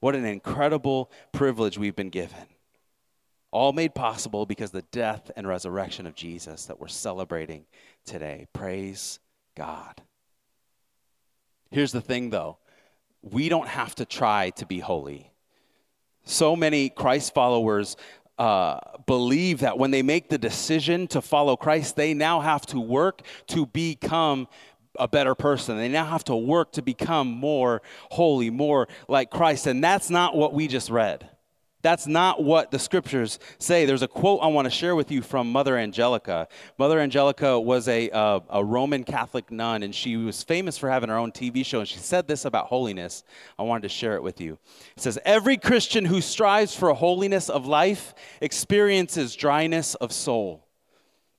What 0.00 0.14
an 0.14 0.26
incredible 0.26 1.10
privilege 1.32 1.78
we've 1.78 1.96
been 1.96 2.10
given. 2.10 2.51
All 3.52 3.72
made 3.72 3.94
possible 3.94 4.46
because 4.46 4.72
the 4.72 4.82
death 4.90 5.30
and 5.36 5.46
resurrection 5.46 6.06
of 6.06 6.16
Jesus 6.16 6.66
that 6.66 6.80
we're 6.80 6.88
celebrating 6.88 7.66
today. 8.04 8.48
Praise 8.52 9.20
God. 9.54 10.02
Here's 11.70 11.92
the 11.92 12.00
thing, 12.00 12.30
though 12.30 12.58
we 13.22 13.48
don't 13.48 13.68
have 13.68 13.94
to 13.94 14.04
try 14.04 14.50
to 14.50 14.66
be 14.66 14.80
holy. 14.80 15.30
So 16.24 16.56
many 16.56 16.88
Christ 16.88 17.34
followers 17.34 17.96
uh, 18.38 18.78
believe 19.06 19.60
that 19.60 19.78
when 19.78 19.90
they 19.90 20.02
make 20.02 20.28
the 20.28 20.38
decision 20.38 21.06
to 21.08 21.20
follow 21.20 21.56
Christ, 21.56 21.94
they 21.94 22.14
now 22.14 22.40
have 22.40 22.66
to 22.66 22.80
work 22.80 23.22
to 23.48 23.66
become 23.66 24.48
a 24.98 25.06
better 25.06 25.34
person. 25.34 25.76
They 25.76 25.88
now 25.88 26.04
have 26.04 26.24
to 26.24 26.36
work 26.36 26.72
to 26.72 26.82
become 26.82 27.28
more 27.28 27.82
holy, 28.10 28.50
more 28.50 28.88
like 29.08 29.30
Christ. 29.30 29.66
And 29.66 29.82
that's 29.82 30.10
not 30.10 30.36
what 30.36 30.52
we 30.52 30.66
just 30.66 30.90
read. 30.90 31.28
That's 31.82 32.06
not 32.06 32.42
what 32.42 32.70
the 32.70 32.78
scriptures 32.78 33.40
say. 33.58 33.84
There's 33.84 34.02
a 34.02 34.08
quote 34.08 34.38
I 34.40 34.46
want 34.46 34.66
to 34.66 34.70
share 34.70 34.94
with 34.94 35.10
you 35.10 35.20
from 35.20 35.50
Mother 35.50 35.76
Angelica. 35.76 36.46
Mother 36.78 37.00
Angelica 37.00 37.58
was 37.58 37.88
a, 37.88 38.08
uh, 38.10 38.38
a 38.50 38.64
Roman 38.64 39.02
Catholic 39.02 39.50
nun, 39.50 39.82
and 39.82 39.92
she 39.92 40.16
was 40.16 40.44
famous 40.44 40.78
for 40.78 40.88
having 40.88 41.08
her 41.08 41.16
own 41.16 41.32
TV 41.32 41.66
show. 41.66 41.80
And 41.80 41.88
she 41.88 41.98
said 41.98 42.28
this 42.28 42.44
about 42.44 42.66
holiness. 42.66 43.24
I 43.58 43.64
wanted 43.64 43.82
to 43.82 43.88
share 43.88 44.14
it 44.14 44.22
with 44.22 44.40
you. 44.40 44.58
It 44.96 45.02
says, 45.02 45.18
Every 45.24 45.56
Christian 45.56 46.04
who 46.04 46.20
strives 46.20 46.74
for 46.74 46.94
holiness 46.94 47.48
of 47.48 47.66
life 47.66 48.14
experiences 48.40 49.34
dryness 49.34 49.96
of 49.96 50.12
soul. 50.12 50.64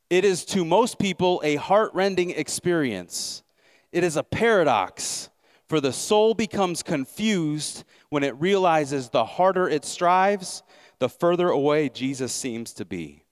It 0.10 0.26
is 0.26 0.44
to 0.46 0.66
most 0.66 1.00
people 1.00 1.42
a 1.44 1.56
heart-rending 1.56 2.32
experience. 2.32 3.44
It 3.94 4.04
is 4.04 4.18
a 4.18 4.24
paradox, 4.24 5.30
for 5.74 5.82
the 5.82 5.92
soul 5.92 6.36
becomes 6.36 6.84
confused 6.84 7.84
when 8.10 8.22
it 8.22 8.40
realizes 8.40 9.10
the 9.10 9.26
harder 9.26 9.68
it 9.68 9.84
strives, 9.84 10.62
the 11.00 11.10
further 11.10 11.50
away 11.50 11.90
Jesus 11.90 12.32
seems 12.32 12.74
to 12.74 12.86
be. 12.86 13.24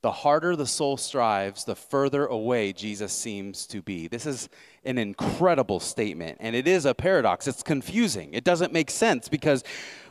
The 0.00 0.12
harder 0.12 0.56
the 0.56 0.66
soul 0.66 0.96
strives, 0.96 1.64
the 1.64 1.74
further 1.74 2.24
away 2.24 2.72
Jesus 2.72 3.12
seems 3.12 3.66
to 3.66 3.82
be. 3.82 4.08
This 4.08 4.24
is 4.24 4.48
an 4.82 4.96
incredible 4.96 5.78
statement, 5.78 6.38
and 6.40 6.56
it 6.56 6.66
is 6.66 6.86
a 6.86 6.94
paradox. 6.94 7.46
It's 7.46 7.62
confusing. 7.62 8.32
It 8.32 8.44
doesn't 8.44 8.72
make 8.72 8.90
sense 8.90 9.28
because 9.28 9.62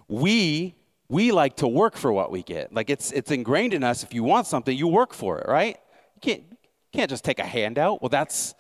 we 0.08 0.76
we 1.10 1.32
like 1.32 1.56
to 1.56 1.68
work 1.68 1.96
for 1.96 2.14
what 2.14 2.30
we 2.30 2.44
get. 2.44 2.72
Like 2.72 2.92
it's 2.92 3.12
it's 3.12 3.32
ingrained 3.32 3.74
in 3.74 3.84
us 3.84 4.04
if 4.04 4.14
you 4.14 4.24
want 4.24 4.46
something, 4.46 4.78
you 4.78 4.88
work 4.88 5.12
for 5.12 5.40
it, 5.40 5.48
right? 5.48 5.80
You 6.14 6.22
can't 6.22 6.44
you 6.52 7.00
can't 7.00 7.10
just 7.10 7.24
take 7.24 7.40
a 7.40 7.46
handout. 7.46 8.04
Well, 8.04 8.10
that's 8.10 8.54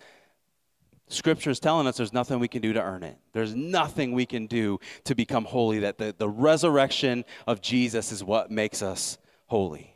Scripture 1.07 1.51
is 1.51 1.59
telling 1.59 1.85
us 1.85 1.97
there's 1.97 2.13
nothing 2.13 2.39
we 2.39 2.47
can 2.47 2.61
do 2.61 2.73
to 2.73 2.81
earn 2.81 3.03
it. 3.03 3.17
There's 3.31 3.53
nothing 3.53 4.13
we 4.13 4.25
can 4.25 4.47
do 4.47 4.79
to 5.03 5.13
become 5.13 5.45
holy, 5.45 5.79
that 5.79 5.97
the, 5.97 6.15
the 6.17 6.29
resurrection 6.29 7.25
of 7.45 7.61
Jesus 7.61 8.11
is 8.11 8.23
what 8.23 8.49
makes 8.49 8.81
us 8.81 9.17
holy. 9.45 9.95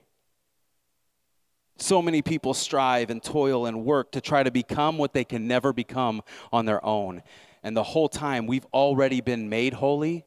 So 1.78 2.02
many 2.02 2.22
people 2.22 2.54
strive 2.54 3.10
and 3.10 3.24
toil 3.24 3.66
and 3.66 3.86
work 3.86 4.12
to 4.12 4.22
try 4.22 4.44
to 4.44 4.52
become 4.52 4.98
what 4.98 5.14
they 5.14 5.24
can 5.24 5.48
never 5.48 5.74
become 5.74 6.22
on 6.52 6.66
their 6.66 6.86
own. 6.86 7.24
And 7.64 7.76
the 7.76 7.84
whole 7.84 8.10
time, 8.10 8.48
we've 8.48 8.66
already 8.74 9.22
been 9.22 9.50
made 9.50 9.74
holy 9.74 10.26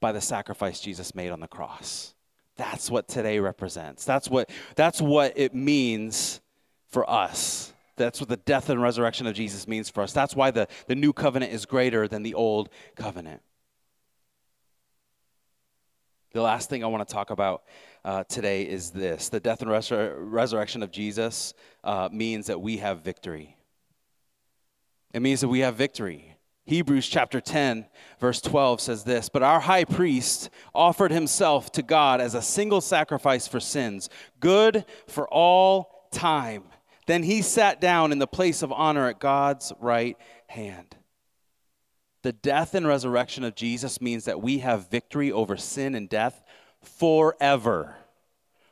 by 0.00 0.12
the 0.12 0.20
sacrifice 0.20 0.80
Jesus 0.80 1.14
made 1.14 1.30
on 1.30 1.40
the 1.40 1.48
cross. 1.48 2.14
That's 2.56 2.90
what 2.90 3.08
today 3.08 3.38
represents. 3.40 4.04
That's 4.04 4.28
what, 4.28 4.50
that's 4.76 5.00
what 5.00 5.32
it 5.36 5.54
means 5.54 6.40
for 6.88 7.08
us. 7.08 7.72
That's 8.02 8.20
what 8.20 8.28
the 8.28 8.36
death 8.36 8.68
and 8.68 8.82
resurrection 8.82 9.28
of 9.28 9.34
Jesus 9.34 9.68
means 9.68 9.88
for 9.88 10.02
us. 10.02 10.12
That's 10.12 10.34
why 10.34 10.50
the, 10.50 10.66
the 10.88 10.96
new 10.96 11.12
covenant 11.12 11.52
is 11.52 11.66
greater 11.66 12.08
than 12.08 12.24
the 12.24 12.34
old 12.34 12.68
covenant. 12.96 13.42
The 16.32 16.42
last 16.42 16.68
thing 16.68 16.82
I 16.82 16.88
want 16.88 17.06
to 17.06 17.14
talk 17.14 17.30
about 17.30 17.62
uh, 18.04 18.24
today 18.24 18.62
is 18.64 18.90
this 18.90 19.28
the 19.28 19.38
death 19.38 19.62
and 19.62 19.70
resur- 19.70 20.14
resurrection 20.16 20.82
of 20.82 20.90
Jesus 20.90 21.54
uh, 21.84 22.08
means 22.10 22.46
that 22.46 22.60
we 22.60 22.78
have 22.78 23.02
victory. 23.02 23.56
It 25.14 25.20
means 25.20 25.42
that 25.42 25.48
we 25.48 25.60
have 25.60 25.76
victory. 25.76 26.36
Hebrews 26.64 27.06
chapter 27.06 27.40
10, 27.40 27.86
verse 28.18 28.40
12 28.40 28.80
says 28.80 29.04
this 29.04 29.28
But 29.28 29.42
our 29.42 29.60
high 29.60 29.84
priest 29.84 30.50
offered 30.74 31.12
himself 31.12 31.70
to 31.72 31.82
God 31.82 32.20
as 32.20 32.34
a 32.34 32.42
single 32.42 32.80
sacrifice 32.80 33.46
for 33.46 33.60
sins, 33.60 34.08
good 34.40 34.84
for 35.06 35.28
all 35.28 36.08
time. 36.10 36.64
Then 37.06 37.22
he 37.22 37.42
sat 37.42 37.80
down 37.80 38.12
in 38.12 38.18
the 38.18 38.26
place 38.26 38.62
of 38.62 38.72
honor 38.72 39.08
at 39.08 39.18
God's 39.18 39.72
right 39.80 40.16
hand. 40.46 40.96
The 42.22 42.32
death 42.32 42.74
and 42.74 42.86
resurrection 42.86 43.42
of 43.42 43.56
Jesus 43.56 44.00
means 44.00 44.26
that 44.26 44.40
we 44.40 44.58
have 44.58 44.90
victory 44.90 45.32
over 45.32 45.56
sin 45.56 45.94
and 45.94 46.08
death 46.08 46.42
forever. 46.80 47.96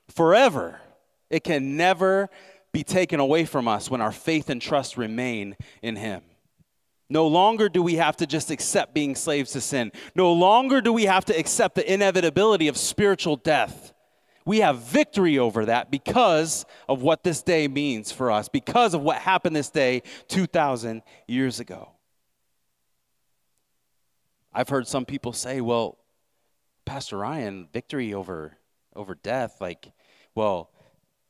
Forever. 0.09 0.81
It 1.29 1.43
can 1.43 1.77
never 1.77 2.29
be 2.73 2.85
taken 2.85 3.19
away 3.19 3.45
from 3.45 3.67
us 3.67 3.91
when 3.91 4.01
our 4.01 4.13
faith 4.13 4.49
and 4.51 4.63
trust 4.63 4.97
remain 4.97 5.57
in 5.83 5.97
him. 5.97 6.23
No 7.09 7.27
longer 7.27 7.69
do 7.69 7.83
we 7.83 7.97
have 7.97 8.17
to 8.19 8.27
just 8.27 8.53
accept 8.53 8.95
being 8.95 9.17
slaves 9.17 9.51
to 9.53 9.61
sin. 9.61 9.91
No 10.15 10.33
longer 10.33 10.81
do 10.81 10.93
we 10.93 11.07
have 11.07 11.25
to 11.25 11.37
accept 11.37 11.75
the 11.75 11.93
inevitability 11.93 12.69
of 12.69 12.77
spiritual 12.77 13.35
death. 13.35 13.93
We 14.51 14.63
have 14.63 14.79
victory 14.79 15.39
over 15.39 15.67
that 15.67 15.93
because 15.93 16.67
of 16.89 17.03
what 17.03 17.23
this 17.23 17.41
day 17.41 17.69
means 17.69 18.11
for 18.11 18.33
us, 18.33 18.49
because 18.49 18.95
of 18.95 19.01
what 19.01 19.19
happened 19.19 19.55
this 19.55 19.71
day 19.71 20.03
2,000 20.27 21.03
years 21.29 21.61
ago. 21.61 21.91
I've 24.53 24.69
heard 24.69 24.89
some 24.89 25.05
people 25.05 25.33
say, 25.33 25.61
well, 25.61 25.99
Pastor 26.85 27.19
Ryan, 27.19 27.69
victory 27.73 28.13
over, 28.13 28.57
over 28.97 29.15
death, 29.15 29.61
like, 29.61 29.93
well, 30.35 30.73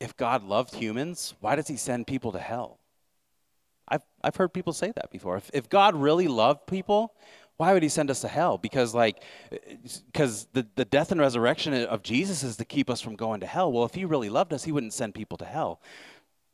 if 0.00 0.16
God 0.16 0.42
loved 0.42 0.74
humans, 0.74 1.35
why 1.40 1.56
does 1.56 1.68
he 1.68 1.76
send 1.76 2.06
people 2.06 2.33
to 2.33 2.38
hell? 2.38 2.78
I've, 3.87 4.02
I've 4.24 4.37
heard 4.37 4.54
people 4.54 4.72
say 4.72 4.92
that 4.96 5.11
before. 5.11 5.37
If, 5.37 5.50
if 5.52 5.68
God 5.68 5.94
really 5.94 6.26
loved 6.26 6.66
people, 6.66 7.12
why 7.60 7.74
would 7.74 7.82
he 7.82 7.90
send 7.90 8.10
us 8.10 8.22
to 8.22 8.28
hell? 8.28 8.56
Because 8.56 8.94
like 8.94 9.22
because 10.06 10.48
the, 10.54 10.66
the 10.76 10.86
death 10.86 11.12
and 11.12 11.20
resurrection 11.20 11.74
of 11.74 12.02
Jesus 12.02 12.42
is 12.42 12.56
to 12.56 12.64
keep 12.64 12.88
us 12.88 13.02
from 13.02 13.16
going 13.16 13.40
to 13.40 13.46
hell. 13.46 13.70
Well, 13.70 13.84
if 13.84 13.92
he 13.92 14.06
really 14.06 14.30
loved 14.30 14.54
us, 14.54 14.64
he 14.64 14.72
wouldn't 14.72 14.94
send 14.94 15.14
people 15.14 15.36
to 15.36 15.44
hell. 15.44 15.82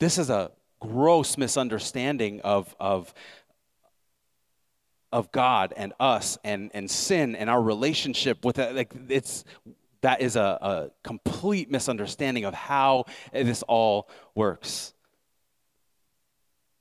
This 0.00 0.18
is 0.18 0.30
a 0.30 0.50
gross 0.80 1.38
misunderstanding 1.38 2.40
of 2.40 2.74
of 2.80 3.14
of 5.12 5.30
God 5.30 5.72
and 5.76 5.92
us 6.00 6.38
and 6.42 6.72
and 6.74 6.90
sin 6.90 7.36
and 7.36 7.48
our 7.48 7.62
relationship 7.62 8.44
with 8.44 8.58
it. 8.58 8.74
Like 8.74 8.92
it's 9.08 9.44
that 10.00 10.20
is 10.20 10.34
a, 10.34 10.58
a 10.60 10.90
complete 11.04 11.70
misunderstanding 11.70 12.44
of 12.46 12.54
how 12.54 13.04
this 13.32 13.62
all 13.68 14.10
works. 14.34 14.92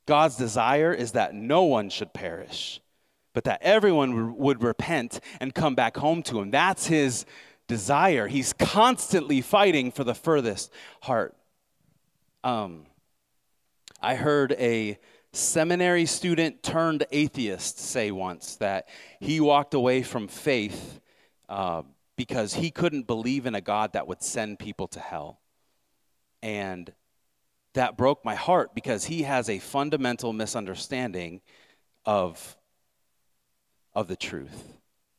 God's 0.07 0.35
desire 0.35 0.91
is 0.91 1.11
that 1.11 1.35
no 1.35 1.65
one 1.65 1.91
should 1.91 2.11
perish 2.11 2.81
but 3.35 3.43
that 3.43 3.61
everyone 3.61 4.37
would 4.37 4.63
repent 4.63 5.19
and 5.41 5.53
come 5.53 5.75
back 5.75 5.97
home 5.97 6.23
to 6.23 6.39
him. 6.39 6.51
That's 6.51 6.87
his 6.87 7.25
desire. 7.67 8.27
He's 8.27 8.53
constantly 8.53 9.41
fighting 9.41 9.91
for 9.91 10.05
the 10.05 10.15
furthest 10.15 10.71
heart. 11.01 11.35
Um, 12.45 12.85
I 14.01 14.15
heard 14.15 14.53
a 14.53 14.97
seminary 15.33 16.05
student 16.05 16.63
turned 16.63 17.05
atheist 17.11 17.77
say 17.77 18.09
once 18.09 18.55
that 18.55 18.87
he 19.19 19.41
walked 19.41 19.73
away 19.73 20.01
from 20.01 20.29
faith 20.29 21.01
uh, 21.49 21.81
because 22.15 22.53
he 22.53 22.71
couldn't 22.71 23.05
believe 23.05 23.45
in 23.45 23.53
a 23.53 23.61
God 23.61 23.93
that 23.93 24.07
would 24.07 24.23
send 24.23 24.59
people 24.59 24.87
to 24.87 25.01
hell. 25.01 25.41
And 26.41 26.93
that 27.73 27.97
broke 27.97 28.23
my 28.23 28.35
heart 28.35 28.73
because 28.73 29.03
he 29.03 29.23
has 29.23 29.49
a 29.49 29.59
fundamental 29.59 30.31
misunderstanding 30.31 31.41
of 32.05 32.55
of 33.95 34.07
the 34.07 34.15
truth. 34.15 34.75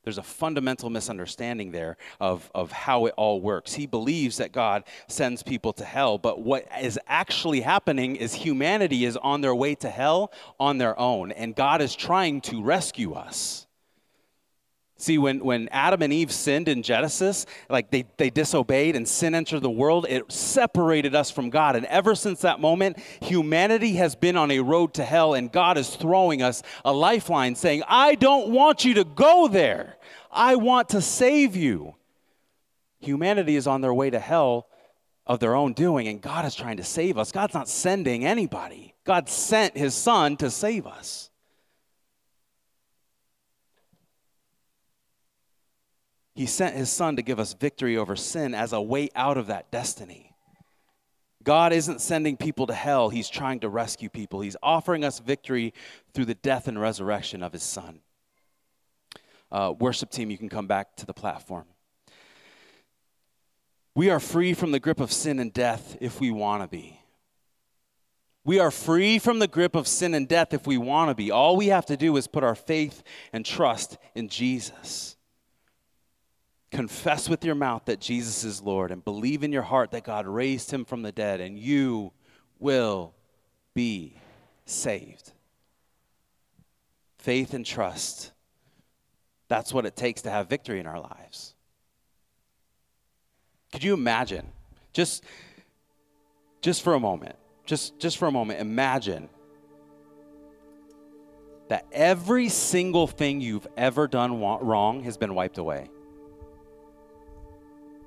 There's 0.06 0.18
a 0.18 0.22
fundamental 0.22 0.88
misunderstanding 0.88 1.72
there 1.72 1.96
of, 2.20 2.48
of 2.54 2.70
how 2.70 3.06
it 3.06 3.14
all 3.16 3.40
works. 3.40 3.74
He 3.74 3.86
believes 3.86 4.36
that 4.36 4.52
God 4.52 4.84
sends 5.08 5.42
people 5.42 5.72
to 5.72 5.84
hell, 5.84 6.16
but 6.16 6.40
what 6.40 6.64
is 6.80 6.96
actually 7.08 7.60
happening 7.62 8.14
is 8.14 8.32
humanity 8.32 9.04
is 9.04 9.16
on 9.16 9.40
their 9.40 9.54
way 9.54 9.74
to 9.74 9.90
hell 9.90 10.32
on 10.60 10.78
their 10.78 10.96
own, 10.96 11.32
and 11.32 11.56
God 11.56 11.82
is 11.82 11.96
trying 11.96 12.40
to 12.42 12.62
rescue 12.62 13.14
us. 13.14 13.66
See, 14.98 15.18
when, 15.18 15.40
when 15.40 15.68
Adam 15.72 16.00
and 16.00 16.12
Eve 16.12 16.32
sinned 16.32 16.68
in 16.68 16.82
Genesis, 16.82 17.44
like 17.68 17.90
they, 17.90 18.06
they 18.16 18.30
disobeyed 18.30 18.96
and 18.96 19.06
sin 19.06 19.34
entered 19.34 19.60
the 19.60 19.70
world, 19.70 20.06
it 20.08 20.32
separated 20.32 21.14
us 21.14 21.30
from 21.30 21.50
God. 21.50 21.76
And 21.76 21.84
ever 21.86 22.14
since 22.14 22.40
that 22.40 22.60
moment, 22.60 22.98
humanity 23.20 23.92
has 23.96 24.16
been 24.16 24.38
on 24.38 24.50
a 24.50 24.60
road 24.60 24.94
to 24.94 25.04
hell, 25.04 25.34
and 25.34 25.52
God 25.52 25.76
is 25.76 25.94
throwing 25.94 26.40
us 26.40 26.62
a 26.82 26.94
lifeline 26.94 27.54
saying, 27.56 27.82
I 27.86 28.14
don't 28.14 28.48
want 28.48 28.86
you 28.86 28.94
to 28.94 29.04
go 29.04 29.48
there. 29.48 29.98
I 30.30 30.56
want 30.56 30.88
to 30.90 31.02
save 31.02 31.56
you. 31.56 31.94
Humanity 33.00 33.56
is 33.56 33.66
on 33.66 33.82
their 33.82 33.92
way 33.92 34.08
to 34.08 34.18
hell 34.18 34.66
of 35.26 35.40
their 35.40 35.54
own 35.54 35.74
doing, 35.74 36.08
and 36.08 36.22
God 36.22 36.46
is 36.46 36.54
trying 36.54 36.78
to 36.78 36.84
save 36.84 37.18
us. 37.18 37.32
God's 37.32 37.52
not 37.52 37.68
sending 37.68 38.24
anybody, 38.24 38.94
God 39.04 39.28
sent 39.28 39.76
his 39.76 39.94
son 39.94 40.38
to 40.38 40.50
save 40.50 40.86
us. 40.86 41.30
He 46.36 46.44
sent 46.44 46.76
his 46.76 46.90
son 46.90 47.16
to 47.16 47.22
give 47.22 47.40
us 47.40 47.54
victory 47.54 47.96
over 47.96 48.14
sin 48.14 48.54
as 48.54 48.74
a 48.74 48.80
way 48.80 49.08
out 49.16 49.38
of 49.38 49.46
that 49.46 49.70
destiny. 49.70 50.34
God 51.42 51.72
isn't 51.72 52.02
sending 52.02 52.36
people 52.36 52.66
to 52.66 52.74
hell, 52.74 53.08
he's 53.08 53.30
trying 53.30 53.60
to 53.60 53.70
rescue 53.70 54.10
people. 54.10 54.42
He's 54.42 54.56
offering 54.62 55.02
us 55.02 55.18
victory 55.18 55.72
through 56.12 56.26
the 56.26 56.34
death 56.34 56.68
and 56.68 56.78
resurrection 56.78 57.42
of 57.42 57.54
his 57.54 57.62
son. 57.62 58.00
Uh, 59.50 59.72
worship 59.78 60.10
team, 60.10 60.30
you 60.30 60.36
can 60.36 60.50
come 60.50 60.66
back 60.66 60.94
to 60.96 61.06
the 61.06 61.14
platform. 61.14 61.64
We 63.94 64.10
are 64.10 64.20
free 64.20 64.52
from 64.52 64.72
the 64.72 64.80
grip 64.80 65.00
of 65.00 65.10
sin 65.10 65.38
and 65.38 65.54
death 65.54 65.96
if 66.02 66.20
we 66.20 66.30
want 66.30 66.62
to 66.62 66.68
be. 66.68 67.00
We 68.44 68.58
are 68.58 68.70
free 68.70 69.18
from 69.18 69.38
the 69.38 69.48
grip 69.48 69.74
of 69.74 69.88
sin 69.88 70.12
and 70.12 70.28
death 70.28 70.52
if 70.52 70.66
we 70.66 70.76
want 70.76 71.08
to 71.10 71.14
be. 71.14 71.30
All 71.30 71.56
we 71.56 71.68
have 71.68 71.86
to 71.86 71.96
do 71.96 72.14
is 72.18 72.26
put 72.26 72.44
our 72.44 72.54
faith 72.54 73.02
and 73.32 73.44
trust 73.44 73.96
in 74.14 74.28
Jesus. 74.28 75.15
Confess 76.76 77.26
with 77.26 77.42
your 77.42 77.54
mouth 77.54 77.86
that 77.86 78.02
Jesus 78.02 78.44
is 78.44 78.60
Lord 78.60 78.90
and 78.90 79.02
believe 79.02 79.42
in 79.42 79.50
your 79.50 79.62
heart 79.62 79.92
that 79.92 80.04
God 80.04 80.26
raised 80.26 80.70
him 80.70 80.84
from 80.84 81.00
the 81.00 81.10
dead, 81.10 81.40
and 81.40 81.58
you 81.58 82.12
will 82.58 83.14
be 83.72 84.12
saved. 84.66 85.32
Faith 87.16 87.54
and 87.54 87.64
trust. 87.64 88.30
That's 89.48 89.72
what 89.72 89.86
it 89.86 89.96
takes 89.96 90.20
to 90.22 90.30
have 90.30 90.50
victory 90.50 90.78
in 90.78 90.86
our 90.86 91.00
lives. 91.00 91.54
Could 93.72 93.82
you 93.82 93.94
imagine? 93.94 94.46
Just, 94.92 95.24
just 96.60 96.82
for 96.82 96.92
a 96.92 97.00
moment, 97.00 97.36
just, 97.64 97.98
just 97.98 98.18
for 98.18 98.28
a 98.28 98.30
moment, 98.30 98.60
imagine 98.60 99.30
that 101.68 101.86
every 101.90 102.50
single 102.50 103.06
thing 103.06 103.40
you've 103.40 103.66
ever 103.78 104.06
done 104.06 104.38
wrong 104.38 105.04
has 105.04 105.16
been 105.16 105.34
wiped 105.34 105.56
away. 105.56 105.88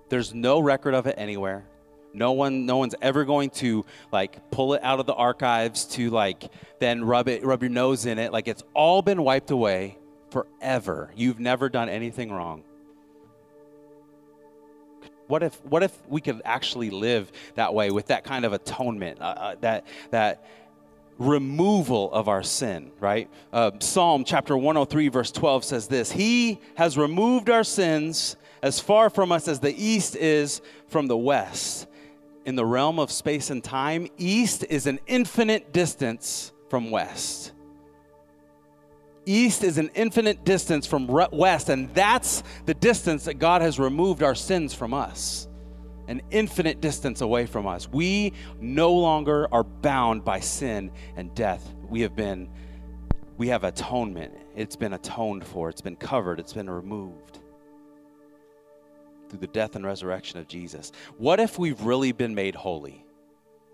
There's 0.09 0.33
no 0.33 0.59
record 0.59 0.93
of 0.93 1.07
it 1.07 1.15
anywhere. 1.17 1.65
No 2.13 2.31
one, 2.31 2.65
no 2.65 2.77
one's 2.77 2.95
ever 3.01 3.23
going 3.23 3.51
to 3.51 3.85
like 4.11 4.51
pull 4.51 4.73
it 4.73 4.83
out 4.83 4.99
of 4.99 5.05
the 5.05 5.13
archives 5.13 5.85
to 5.85 6.09
like 6.09 6.51
then 6.79 7.03
rub 7.03 7.27
it, 7.27 7.45
rub 7.45 7.61
your 7.61 7.69
nose 7.69 8.05
in 8.05 8.17
it. 8.17 8.33
Like 8.33 8.47
it's 8.47 8.63
all 8.73 9.01
been 9.01 9.23
wiped 9.23 9.51
away 9.51 9.97
forever. 10.31 11.11
You've 11.15 11.39
never 11.39 11.69
done 11.69 11.87
anything 11.89 12.31
wrong. 12.31 12.63
What 15.27 15.43
if, 15.43 15.63
what 15.63 15.83
if 15.83 15.95
we 16.07 16.21
could 16.21 16.41
actually 16.43 16.89
live 16.89 17.31
that 17.53 17.75
way 17.75 17.91
with 17.91 18.07
that 18.07 18.23
kind 18.23 18.45
of 18.45 18.53
atonement, 18.53 19.21
uh, 19.21 19.23
uh, 19.23 19.55
that, 19.61 19.85
that 20.09 20.43
removal 21.19 22.11
of 22.11 22.27
our 22.27 22.41
sin, 22.41 22.91
right? 22.99 23.29
Uh, 23.53 23.69
Psalm 23.79 24.23
chapter 24.23 24.57
103, 24.57 25.09
verse 25.09 25.31
12 25.31 25.63
says 25.63 25.87
this 25.87 26.11
He 26.11 26.59
has 26.75 26.97
removed 26.97 27.51
our 27.51 27.63
sins 27.63 28.37
as 28.61 28.79
far 28.79 29.09
from 29.09 29.31
us 29.31 29.47
as 29.47 29.59
the 29.59 29.73
east 29.75 30.15
is 30.15 30.61
from 30.87 31.07
the 31.07 31.17
west. 31.17 31.87
In 32.45 32.55
the 32.55 32.65
realm 32.65 32.99
of 32.99 33.11
space 33.11 33.49
and 33.49 33.63
time, 33.63 34.07
east 34.17 34.65
is 34.69 34.87
an 34.87 34.99
infinite 35.07 35.71
distance 35.73 36.51
from 36.69 36.91
west. 36.91 37.51
East 39.25 39.63
is 39.63 39.77
an 39.77 39.91
infinite 39.93 40.43
distance 40.43 40.87
from 40.87 41.05
west, 41.05 41.69
and 41.69 41.93
that's 41.93 42.41
the 42.65 42.73
distance 42.73 43.25
that 43.25 43.35
God 43.35 43.61
has 43.61 43.77
removed 43.77 44.23
our 44.23 44.33
sins 44.33 44.73
from 44.73 44.93
us. 44.93 45.47
An 46.07 46.21
infinite 46.31 46.81
distance 46.81 47.21
away 47.21 47.45
from 47.45 47.67
us. 47.67 47.87
We 47.87 48.33
no 48.59 48.91
longer 48.93 49.47
are 49.51 49.63
bound 49.63 50.25
by 50.25 50.39
sin 50.39 50.91
and 51.15 51.35
death. 51.35 51.75
We 51.87 52.01
have 52.01 52.15
been, 52.15 52.49
we 53.37 53.49
have 53.49 53.63
atonement. 53.63 54.33
It's 54.55 54.75
been 54.75 54.93
atoned 54.93 55.45
for, 55.45 55.69
it's 55.69 55.81
been 55.81 55.97
covered, 55.97 56.39
it's 56.39 56.53
been 56.53 56.69
removed 56.69 57.39
through 59.29 59.39
the 59.39 59.47
death 59.47 59.75
and 59.75 59.85
resurrection 59.85 60.39
of 60.39 60.47
Jesus. 60.47 60.91
What 61.17 61.39
if 61.39 61.59
we've 61.59 61.79
really 61.81 62.11
been 62.11 62.35
made 62.35 62.55
holy? 62.55 63.05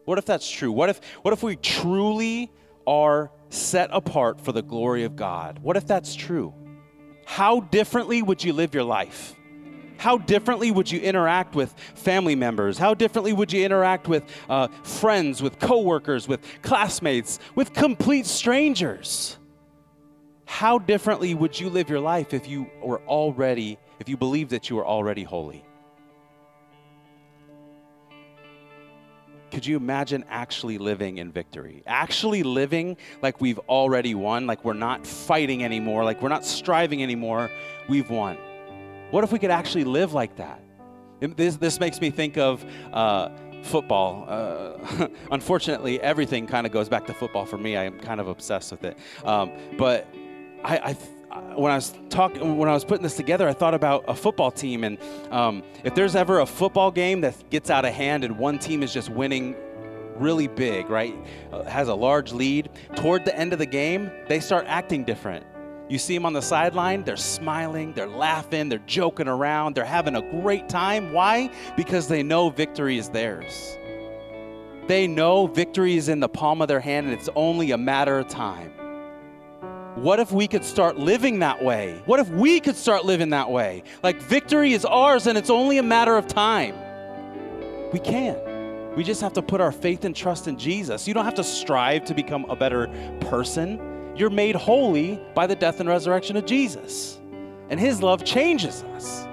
What 0.06 0.18
if 0.18 0.26
that's 0.26 0.50
true? 0.50 0.72
What 0.72 0.90
if, 0.90 1.02
what 1.24 1.34
if 1.34 1.42
we 1.42 1.56
truly 1.56 2.52
are 2.86 3.32
set 3.50 3.90
apart 3.92 4.40
for 4.40 4.52
the 4.52 4.62
glory 4.62 5.04
of 5.04 5.16
God? 5.16 5.60
What 5.60 5.78
if 5.78 5.88
that's 5.88 6.14
true? 6.16 6.54
How 7.26 7.62
differently 7.62 8.22
would 8.22 8.44
you 8.44 8.54
live 8.54 8.74
your 8.74 8.84
life? 8.84 9.36
How 9.98 10.18
differently 10.18 10.72
would 10.72 10.92
you 10.92 11.00
interact 11.00 11.56
with 11.56 11.74
family 11.96 12.36
members? 12.36 12.78
How 12.78 12.94
differently 12.94 13.34
would 13.34 13.52
you 13.52 13.66
interact 13.66 14.08
with 14.08 14.24
uh, 14.50 14.68
friends, 14.84 15.42
with 15.42 15.58
coworkers, 15.58 16.28
with 16.28 16.46
classmates, 16.62 17.40
with 17.56 17.74
complete 17.74 18.26
strangers? 18.26 19.38
How 20.46 20.78
differently 20.78 21.34
would 21.34 21.60
you 21.60 21.70
live 21.70 21.90
your 21.90 22.00
life 22.00 22.34
if 22.34 22.48
you 22.48 22.70
were 22.84 23.02
already 23.02 23.80
if 24.00 24.10
you 24.10 24.18
believe 24.18 24.50
that 24.50 24.70
you 24.70 24.78
are 24.80 24.86
already 24.86 25.24
holy. 25.24 25.66
Could 29.52 29.66
you 29.66 29.78
imagine 29.78 30.26
actually 30.28 30.78
living 30.78 31.18
in 31.20 31.32
victory? 31.32 31.82
Actually 31.86 32.44
living 32.44 32.98
like 33.22 33.40
we've 33.40 33.60
already 33.70 34.14
won, 34.14 34.48
like 34.48 34.66
we're 34.66 34.74
not 34.74 35.08
fighting 35.08 35.64
anymore, 35.64 36.04
like 36.04 36.22
we're 36.22 36.30
not 36.30 36.44
striving 36.44 37.02
anymore, 37.02 37.50
we've 37.88 38.10
won. 38.10 38.38
What 39.12 39.24
if 39.24 39.32
we 39.32 39.40
could 39.40 39.52
actually 39.52 39.86
live 39.86 40.14
like 40.14 40.36
that? 40.38 40.62
This, 41.22 41.56
this 41.56 41.80
makes 41.80 42.02
me 42.02 42.10
think 42.10 42.38
of 42.38 42.66
uh, 42.92 43.30
football. 43.64 44.26
Uh, 44.28 45.08
unfortunately, 45.32 46.02
everything 46.02 46.48
kind 46.48 46.66
of 46.68 46.74
goes 46.74 46.90
back 46.90 47.06
to 47.08 47.14
football 47.14 47.46
for 47.46 47.58
me. 47.58 47.78
I 47.78 47.86
am 47.86 48.00
kind 48.00 48.20
of 48.20 48.28
obsessed 48.28 48.72
with 48.72 48.84
it. 48.84 48.98
Um, 49.24 49.52
but 49.78 50.08
I, 50.64 50.78
I 50.78 50.98
when 51.56 51.72
I 51.72 51.76
was 51.76 51.94
talking, 52.10 52.58
when 52.58 52.70
I 52.70 52.74
was 52.74 52.86
putting 52.86 53.04
this 53.04 53.16
together, 53.16 53.48
I 53.48 53.54
thought 53.54 53.74
about 53.74 54.06
a 54.08 54.16
football 54.16 54.52
team, 54.52 54.84
and 54.84 54.98
um, 55.32 55.64
if 55.84 55.96
there's 55.96 56.16
ever 56.16 56.40
a 56.40 56.46
football 56.46 56.92
game 56.92 57.22
that 57.22 57.50
gets 57.50 57.70
out 57.70 57.86
of 57.86 57.94
hand 57.94 58.24
and 58.24 58.38
one 58.38 58.60
team 58.60 58.84
is 58.84 58.94
just 58.94 59.10
winning 59.10 59.56
really 60.18 60.48
big, 60.48 60.90
right, 60.90 61.16
uh, 61.52 61.64
has 61.64 61.88
a 61.88 61.96
large 61.96 62.32
lead, 62.32 62.70
toward 62.96 63.26
the 63.26 63.38
end 63.38 63.54
of 63.54 63.60
the 63.60 63.66
game, 63.66 64.10
they 64.28 64.40
start 64.40 64.66
acting 64.68 65.04
different. 65.04 65.46
You 65.88 66.00
see 66.00 66.16
them 66.16 66.26
on 66.26 66.34
the 66.34 66.42
sideline, 66.42 67.04
they're 67.04 67.16
smiling, 67.16 67.94
they're 67.94 68.08
laughing, 68.08 68.70
they're 68.70 68.80
joking 68.88 69.28
around, 69.28 69.76
they're 69.76 69.86
having 69.86 70.16
a 70.16 70.42
great 70.42 70.68
time. 70.68 71.14
Why? 71.14 71.52
Because 71.78 72.08
they 72.08 72.24
know 72.24 72.50
victory 72.50 72.98
is 72.98 73.10
theirs. 73.10 73.78
They 74.88 75.06
know 75.06 75.48
victory 75.48 75.96
is 75.96 76.10
in 76.10 76.20
the 76.20 76.30
palm 76.30 76.62
of 76.62 76.68
their 76.68 76.80
hand 76.80 77.08
and 77.08 77.16
it's 77.16 77.30
only 77.36 77.72
a 77.72 77.78
matter 77.78 78.18
of 78.18 78.28
time. 78.28 78.74
What 79.96 80.20
if 80.20 80.30
we 80.34 80.48
could 80.48 80.66
start 80.66 80.98
living 80.98 81.40
that 81.40 81.64
way? 81.64 82.02
What 82.06 82.20
if 82.20 82.28
we 82.30 82.60
could 82.60 82.76
start 82.76 83.06
living 83.06 83.30
that 83.30 83.50
way? 83.50 83.84
Like 84.04 84.22
victory 84.22 84.74
is 84.74 84.84
ours 84.84 85.26
and 85.26 85.38
it's 85.38 85.50
only 85.50 85.78
a 85.78 85.84
matter 85.84 86.18
of 86.18 86.28
time. 86.28 86.76
We 87.94 88.00
can. 88.00 88.94
We 88.98 89.06
just 89.06 89.22
have 89.22 89.32
to 89.34 89.42
put 89.42 89.62
our 89.62 89.72
faith 89.72 90.04
and 90.04 90.14
trust 90.14 90.50
in 90.50 90.58
Jesus. 90.58 91.08
You 91.08 91.14
don't 91.14 91.24
have 91.24 91.36
to 91.36 91.46
strive 91.46 92.04
to 92.06 92.14
become 92.14 92.44
a 92.50 92.58
better 92.58 92.88
person. 93.22 94.14
You're 94.18 94.30
made 94.30 94.56
holy 94.56 95.18
by 95.34 95.48
the 95.48 95.56
death 95.56 95.80
and 95.80 95.88
resurrection 95.88 96.36
of 96.36 96.46
Jesus. 96.46 97.18
And 97.70 97.80
his 97.80 98.02
love 98.02 98.26
changes 98.26 98.84
us. 98.84 99.26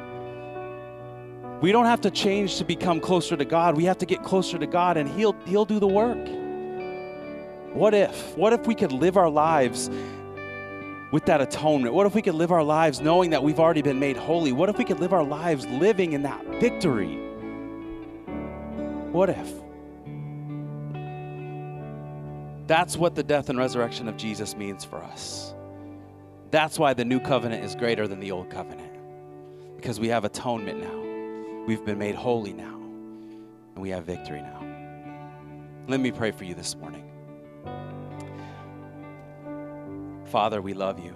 We 1.60 1.72
don't 1.72 1.86
have 1.86 2.00
to 2.02 2.10
change 2.10 2.58
to 2.58 2.64
become 2.64 3.00
closer 3.00 3.36
to 3.36 3.44
God. 3.44 3.76
We 3.76 3.84
have 3.84 3.98
to 3.98 4.06
get 4.06 4.22
closer 4.22 4.58
to 4.58 4.66
God 4.66 4.96
and 4.96 5.08
he'll 5.08 5.34
he'll 5.44 5.64
do 5.64 5.80
the 5.80 5.88
work. 5.88 6.24
What 7.74 7.94
if? 7.94 8.36
What 8.36 8.52
if 8.52 8.66
we 8.68 8.76
could 8.76 8.92
live 8.92 9.16
our 9.16 9.30
lives 9.30 9.90
with 11.12 11.26
that 11.26 11.40
atonement? 11.40 11.94
What 11.94 12.06
if 12.06 12.14
we 12.14 12.22
could 12.22 12.34
live 12.34 12.50
our 12.50 12.64
lives 12.64 13.00
knowing 13.00 13.30
that 13.30 13.44
we've 13.44 13.60
already 13.60 13.82
been 13.82 14.00
made 14.00 14.16
holy? 14.16 14.50
What 14.50 14.68
if 14.68 14.78
we 14.78 14.84
could 14.84 14.98
live 14.98 15.12
our 15.12 15.22
lives 15.22 15.66
living 15.66 16.14
in 16.14 16.22
that 16.22 16.44
victory? 16.58 17.14
What 19.12 19.28
if? 19.28 19.52
That's 22.66 22.96
what 22.96 23.14
the 23.14 23.22
death 23.22 23.50
and 23.50 23.58
resurrection 23.58 24.08
of 24.08 24.16
Jesus 24.16 24.56
means 24.56 24.84
for 24.84 24.96
us. 24.96 25.54
That's 26.50 26.78
why 26.78 26.94
the 26.94 27.04
new 27.04 27.20
covenant 27.20 27.64
is 27.64 27.74
greater 27.74 28.08
than 28.08 28.18
the 28.18 28.32
old 28.32 28.50
covenant. 28.50 28.92
Because 29.76 30.00
we 30.00 30.08
have 30.08 30.24
atonement 30.24 30.80
now. 30.80 31.66
We've 31.66 31.84
been 31.84 31.98
made 31.98 32.14
holy 32.14 32.54
now. 32.54 32.76
And 33.74 33.82
we 33.82 33.90
have 33.90 34.04
victory 34.04 34.40
now. 34.40 34.60
Let 35.88 36.00
me 36.00 36.10
pray 36.10 36.30
for 36.30 36.44
you 36.44 36.54
this 36.54 36.74
morning. 36.76 37.11
Father, 40.32 40.62
we 40.62 40.72
love 40.72 40.98
you. 40.98 41.14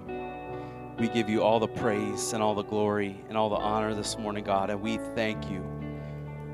We 0.99 1.09
give 1.09 1.31
you 1.31 1.43
all 1.43 1.59
the 1.59 1.67
praise 1.67 2.35
and 2.35 2.43
all 2.43 2.55
the 2.55 2.65
glory 2.65 3.17
and 3.31 3.39
all 3.39 3.49
the 3.49 3.57
honor 3.57 3.95
this 3.95 4.19
morning, 4.19 4.45
God, 4.45 4.69
and 4.69 4.83
we 4.83 4.99
thank 5.15 5.51
you. 5.51 5.65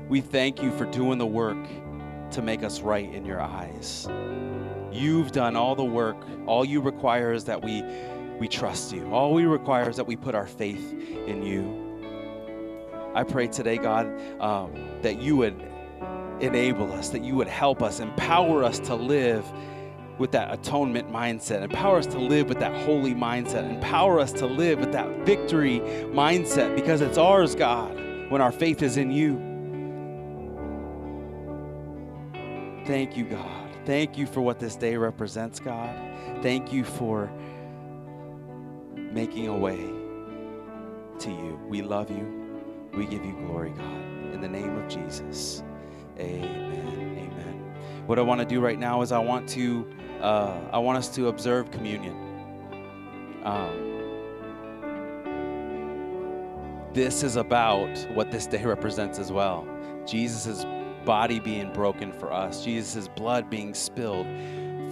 We 0.07 0.21
thank 0.21 0.63
you 0.63 0.71
for 0.77 0.85
doing 0.85 1.17
the 1.17 1.25
work 1.25 1.57
to 2.31 2.41
make 2.41 2.63
us 2.63 2.79
right 2.79 3.13
in 3.13 3.25
your 3.25 3.41
eyes. 3.41 4.07
You've 4.93 5.33
done 5.33 5.57
all 5.57 5.75
the 5.75 5.83
work. 5.83 6.15
All 6.45 6.63
you 6.63 6.79
require 6.79 7.33
is 7.33 7.43
that 7.43 7.61
we 7.61 7.83
we 8.39 8.47
trust 8.47 8.93
you. 8.93 9.11
All 9.11 9.33
we 9.33 9.43
require 9.43 9.89
is 9.89 9.97
that 9.97 10.07
we 10.07 10.15
put 10.15 10.33
our 10.33 10.47
faith 10.47 10.93
in 11.27 11.43
you. 11.43 11.99
I 13.13 13.23
pray 13.23 13.47
today, 13.47 13.77
God, 13.77 14.07
um, 14.39 14.71
that 15.01 15.21
you 15.21 15.35
would 15.35 15.61
enable 16.39 16.93
us, 16.93 17.09
that 17.09 17.25
you 17.25 17.35
would 17.35 17.49
help 17.49 17.83
us, 17.83 17.99
empower 17.99 18.63
us 18.63 18.79
to 18.79 18.95
live 18.95 19.45
with 20.17 20.31
that 20.31 20.53
atonement 20.53 21.11
mindset, 21.11 21.63
empower 21.63 21.97
us 21.97 22.05
to 22.07 22.19
live 22.19 22.47
with 22.47 22.59
that 22.59 22.73
holy 22.85 23.13
mindset, 23.13 23.69
empower 23.69 24.19
us 24.19 24.31
to 24.33 24.45
live 24.45 24.79
with 24.79 24.91
that 24.91 25.09
victory 25.25 25.79
mindset 26.13 26.75
because 26.75 27.01
it's 27.01 27.17
ours, 27.17 27.55
God, 27.55 27.95
when 28.29 28.41
our 28.41 28.51
faith 28.51 28.83
is 28.83 28.97
in 28.97 29.11
you. 29.11 29.37
Thank 32.85 33.17
you, 33.17 33.23
God. 33.25 33.69
Thank 33.85 34.17
you 34.17 34.25
for 34.25 34.41
what 34.41 34.59
this 34.59 34.75
day 34.75 34.95
represents, 34.97 35.59
God. 35.59 35.95
Thank 36.41 36.71
you 36.71 36.83
for 36.83 37.31
making 38.95 39.47
a 39.47 39.57
way 39.57 39.77
to 41.19 41.29
you. 41.29 41.59
We 41.67 41.81
love 41.81 42.09
you. 42.09 42.43
We 42.93 43.05
give 43.05 43.25
you 43.25 43.33
glory, 43.33 43.71
God. 43.71 44.33
In 44.33 44.41
the 44.41 44.47
name 44.47 44.77
of 44.77 44.87
Jesus. 44.89 45.63
Amen. 46.19 46.51
Amen. 46.71 48.03
What 48.05 48.19
I 48.19 48.21
want 48.21 48.39
to 48.39 48.45
do 48.45 48.59
right 48.59 48.77
now 48.77 49.01
is 49.01 49.11
I 49.11 49.19
want 49.19 49.47
to 49.49 49.87
uh, 50.23 50.57
I 50.71 50.79
want 50.79 50.97
us 50.97 51.09
to 51.09 51.27
observe 51.27 51.69
communion. 51.69 52.15
Um, 53.43 53.83
this 56.93 57.23
is 57.23 57.35
about 57.35 57.89
what 58.13 58.31
this 58.31 58.47
day 58.47 58.63
represents 58.65 59.19
as 59.19 59.31
well. 59.31 59.67
Jesus' 60.07 60.65
body 61.05 61.39
being 61.39 61.73
broken 61.73 62.13
for 62.13 62.31
us, 62.31 62.63
Jesus' 62.63 63.09
blood 63.09 63.49
being 63.49 63.73
spilled 63.73 64.27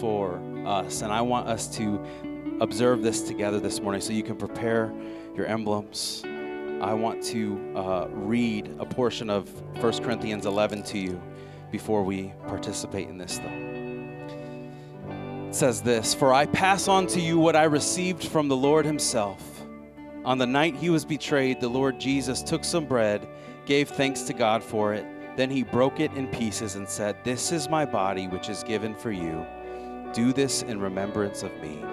for 0.02 0.42
us. 0.66 1.02
And 1.02 1.14
I 1.14 1.22
want 1.22 1.48
us 1.48 1.68
to 1.78 2.04
observe 2.60 3.02
this 3.02 3.22
together 3.22 3.60
this 3.60 3.80
morning 3.80 4.02
so 4.02 4.12
you 4.12 4.24
can 4.24 4.36
prepare 4.36 4.94
your 5.34 5.46
emblems. 5.46 6.24
I 6.82 6.94
want 6.94 7.24
to 7.26 7.74
uh, 7.76 8.08
read 8.10 8.76
a 8.80 8.86
portion 8.86 9.30
of 9.30 9.50
1 9.82 10.04
Corinthians 10.04 10.46
11 10.46 10.84
to 10.84 10.98
you 10.98 11.22
before 11.72 12.04
we 12.04 12.34
participate 12.48 13.08
in 13.08 13.18
this, 13.18 13.38
though. 13.38 13.71
Says 15.52 15.82
this 15.82 16.14
For 16.14 16.34
I 16.34 16.46
pass 16.46 16.88
on 16.88 17.08
to 17.08 17.20
you 17.20 17.38
what 17.38 17.58
I 17.58 17.64
received 17.64 18.24
from 18.24 18.48
the 18.48 18.56
Lord 18.56 18.86
Himself. 18.86 19.62
On 20.24 20.38
the 20.38 20.48
night 20.48 20.76
He 20.78 20.90
was 20.90 21.04
betrayed, 21.04 21.60
the 21.60 21.68
Lord 21.68 22.00
Jesus 22.00 22.42
took 22.42 22.64
some 22.64 22.86
bread, 22.86 23.28
gave 23.66 23.90
thanks 23.90 24.22
to 24.24 24.34
God 24.34 24.64
for 24.64 24.94
it. 24.94 25.06
Then 25.36 25.50
He 25.50 25.64
broke 25.64 26.00
it 26.00 26.14
in 26.14 26.28
pieces 26.30 26.76
and 26.76 26.88
said, 26.88 27.18
This 27.26 27.52
is 27.52 27.70
my 27.70 27.84
body, 27.84 28.30
which 28.30 28.48
is 28.48 28.64
given 28.64 28.96
for 28.96 29.12
you. 29.12 29.46
Do 30.14 30.32
this 30.32 30.62
in 30.64 30.80
remembrance 30.80 31.44
of 31.44 31.54
me. 31.62 31.84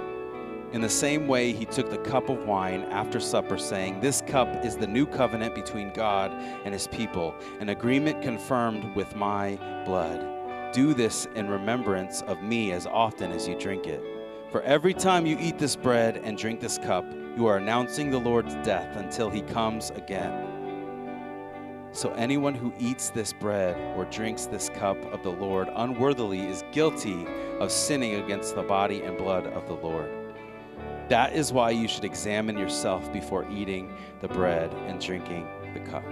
In 0.73 0.81
the 0.81 0.89
same 0.89 1.27
way, 1.27 1.53
he 1.53 1.65
took 1.65 1.89
the 1.89 1.99
cup 1.99 2.29
of 2.29 2.45
wine 2.45 2.83
after 2.91 3.19
supper, 3.19 3.57
saying, 3.57 4.01
This 4.01 4.21
cup 4.21 4.65
is 4.65 4.77
the 4.77 4.87
new 4.87 5.07
covenant 5.07 5.55
between 5.55 5.93
God 5.95 6.31
and 6.65 6.75
his 6.75 6.87
people, 6.87 7.35
an 7.59 7.71
agreement 7.71 8.23
confirmed 8.23 8.95
with 8.95 9.17
my 9.17 9.57
blood. 9.87 10.38
Do 10.73 10.93
this 10.93 11.27
in 11.35 11.49
remembrance 11.49 12.21
of 12.23 12.43
me 12.43 12.73
as 12.73 12.87
often 12.87 13.33
as 13.33 13.49
you 13.49 13.55
drink 13.55 13.87
it. 13.87 14.03
For 14.51 14.61
every 14.63 14.93
time 14.93 15.25
you 15.25 15.39
eat 15.41 15.59
this 15.59 15.77
bread 15.77 16.19
and 16.19 16.37
drink 16.37 16.61
this 16.61 16.77
cup, 16.77 17.07
you 17.37 17.47
are 17.47 17.57
announcing 17.57 18.11
the 18.11 18.19
Lord's 18.19 18.55
death 18.57 18.97
until 18.97 19.31
he 19.31 19.41
comes 19.43 19.91
again. 19.91 20.45
So 21.93 22.13
anyone 22.13 22.55
who 22.55 22.73
eats 22.79 23.09
this 23.09 23.33
bread 23.33 23.77
or 23.97 24.05
drinks 24.05 24.45
this 24.45 24.69
cup 24.69 25.03
of 25.13 25.23
the 25.23 25.33
Lord 25.33 25.71
unworthily 25.75 26.47
is 26.47 26.63
guilty 26.71 27.27
of 27.61 27.73
sinning 27.73 28.17
against 28.17 28.55
the 28.55 28.63
body 28.63 29.01
and 29.03 29.17
blood 29.17 29.47
of 29.47 29.67
the 29.67 29.75
Lord. 29.75 30.11
That 31.09 31.33
is 31.33 31.51
why 31.51 31.71
you 31.71 31.89
should 31.89 32.05
examine 32.05 32.59
yourself 32.59 33.11
before 33.11 33.51
eating 33.51 33.91
the 34.21 34.29
bread 34.29 34.73
and 34.87 35.01
drinking 35.01 35.49
the 35.73 35.81
cup. 35.81 36.05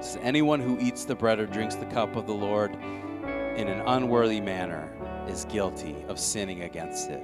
Says, 0.00 0.18
anyone 0.22 0.60
who 0.60 0.78
eats 0.78 1.04
the 1.04 1.14
bread 1.14 1.38
or 1.38 1.46
drinks 1.46 1.74
the 1.74 1.86
cup 1.86 2.16
of 2.16 2.26
the 2.26 2.34
Lord 2.34 2.72
in 2.74 3.68
an 3.68 3.82
unworthy 3.86 4.40
manner 4.40 4.92
is 5.28 5.44
guilty 5.46 5.96
of 6.08 6.18
sinning 6.18 6.62
against 6.62 7.10
it. 7.10 7.22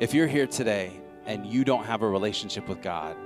If 0.00 0.12
you're 0.14 0.26
here 0.26 0.46
today 0.46 1.00
and 1.26 1.46
you 1.46 1.64
don't 1.64 1.84
have 1.84 2.02
a 2.02 2.08
relationship 2.08 2.68
with 2.68 2.82
God, 2.82 3.16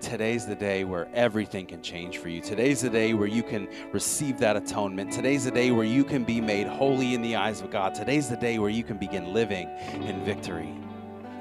today's 0.00 0.46
the 0.46 0.54
day 0.54 0.84
where 0.84 1.08
everything 1.14 1.66
can 1.66 1.82
change 1.82 2.18
for 2.18 2.28
you. 2.28 2.40
Today's 2.40 2.82
the 2.82 2.90
day 2.90 3.14
where 3.14 3.26
you 3.26 3.42
can 3.42 3.68
receive 3.92 4.38
that 4.38 4.56
atonement. 4.56 5.12
Today's 5.12 5.44
the 5.44 5.50
day 5.50 5.70
where 5.70 5.86
you 5.86 6.04
can 6.04 6.24
be 6.24 6.40
made 6.40 6.66
holy 6.66 7.14
in 7.14 7.22
the 7.22 7.36
eyes 7.36 7.60
of 7.60 7.70
God. 7.70 7.94
Today's 7.94 8.28
the 8.28 8.36
day 8.36 8.58
where 8.58 8.70
you 8.70 8.84
can 8.84 8.98
begin 8.98 9.32
living 9.32 9.68
in 9.92 10.24
victory. 10.24 10.74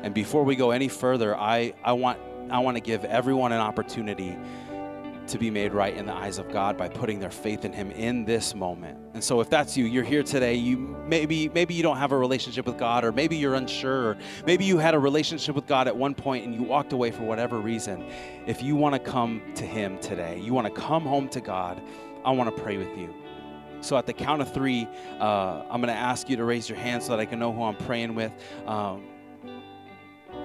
And 0.03 0.13
before 0.13 0.43
we 0.43 0.55
go 0.55 0.71
any 0.71 0.87
further, 0.87 1.35
I, 1.35 1.73
I 1.83 1.93
want 1.93 2.19
I 2.49 2.59
want 2.59 2.77
to 2.77 2.81
give 2.81 3.05
everyone 3.05 3.51
an 3.51 3.59
opportunity 3.59 4.37
to 5.27 5.37
be 5.37 5.49
made 5.49 5.73
right 5.73 5.95
in 5.95 6.05
the 6.05 6.13
eyes 6.13 6.37
of 6.37 6.49
God 6.51 6.77
by 6.77 6.87
putting 6.87 7.19
their 7.19 7.29
faith 7.29 7.65
in 7.65 7.73
him 7.73 7.91
in 7.91 8.23
this 8.25 8.55
moment. 8.55 8.97
And 9.13 9.23
so 9.23 9.41
if 9.41 9.49
that's 9.49 9.75
you, 9.75 9.85
you're 9.85 10.03
here 10.03 10.23
today, 10.23 10.55
you 10.55 10.77
maybe 11.05 11.49
maybe 11.49 11.73
you 11.73 11.83
don't 11.83 11.97
have 11.97 12.11
a 12.11 12.17
relationship 12.17 12.65
with 12.65 12.77
God 12.77 13.03
or 13.03 13.11
maybe 13.11 13.35
you're 13.35 13.55
unsure 13.55 14.11
or 14.11 14.17
maybe 14.45 14.63
you 14.63 14.77
had 14.77 14.93
a 14.93 14.99
relationship 14.99 15.55
with 15.55 15.67
God 15.67 15.87
at 15.87 15.95
one 15.95 16.15
point 16.15 16.45
and 16.45 16.55
you 16.55 16.63
walked 16.63 16.93
away 16.93 17.11
for 17.11 17.23
whatever 17.23 17.59
reason. 17.59 18.05
If 18.45 18.63
you 18.63 18.75
want 18.75 18.95
to 18.95 18.99
come 18.99 19.41
to 19.55 19.65
him 19.65 19.99
today, 19.99 20.39
you 20.39 20.53
want 20.53 20.73
to 20.73 20.81
come 20.81 21.03
home 21.03 21.27
to 21.29 21.41
God, 21.41 21.81
I 22.23 22.31
want 22.31 22.55
to 22.55 22.61
pray 22.61 22.77
with 22.77 22.97
you. 22.97 23.13
So 23.81 23.97
at 23.97 24.05
the 24.05 24.13
count 24.13 24.41
of 24.41 24.53
three, 24.53 24.87
uh, 25.19 25.63
I'm 25.69 25.81
going 25.81 25.93
to 25.93 25.99
ask 25.99 26.29
you 26.29 26.37
to 26.37 26.45
raise 26.45 26.67
your 26.67 26.77
hand 26.77 27.03
so 27.03 27.09
that 27.09 27.19
I 27.19 27.25
can 27.25 27.37
know 27.37 27.51
who 27.53 27.63
I'm 27.63 27.75
praying 27.75 28.15
with. 28.15 28.31
Um, 28.65 29.03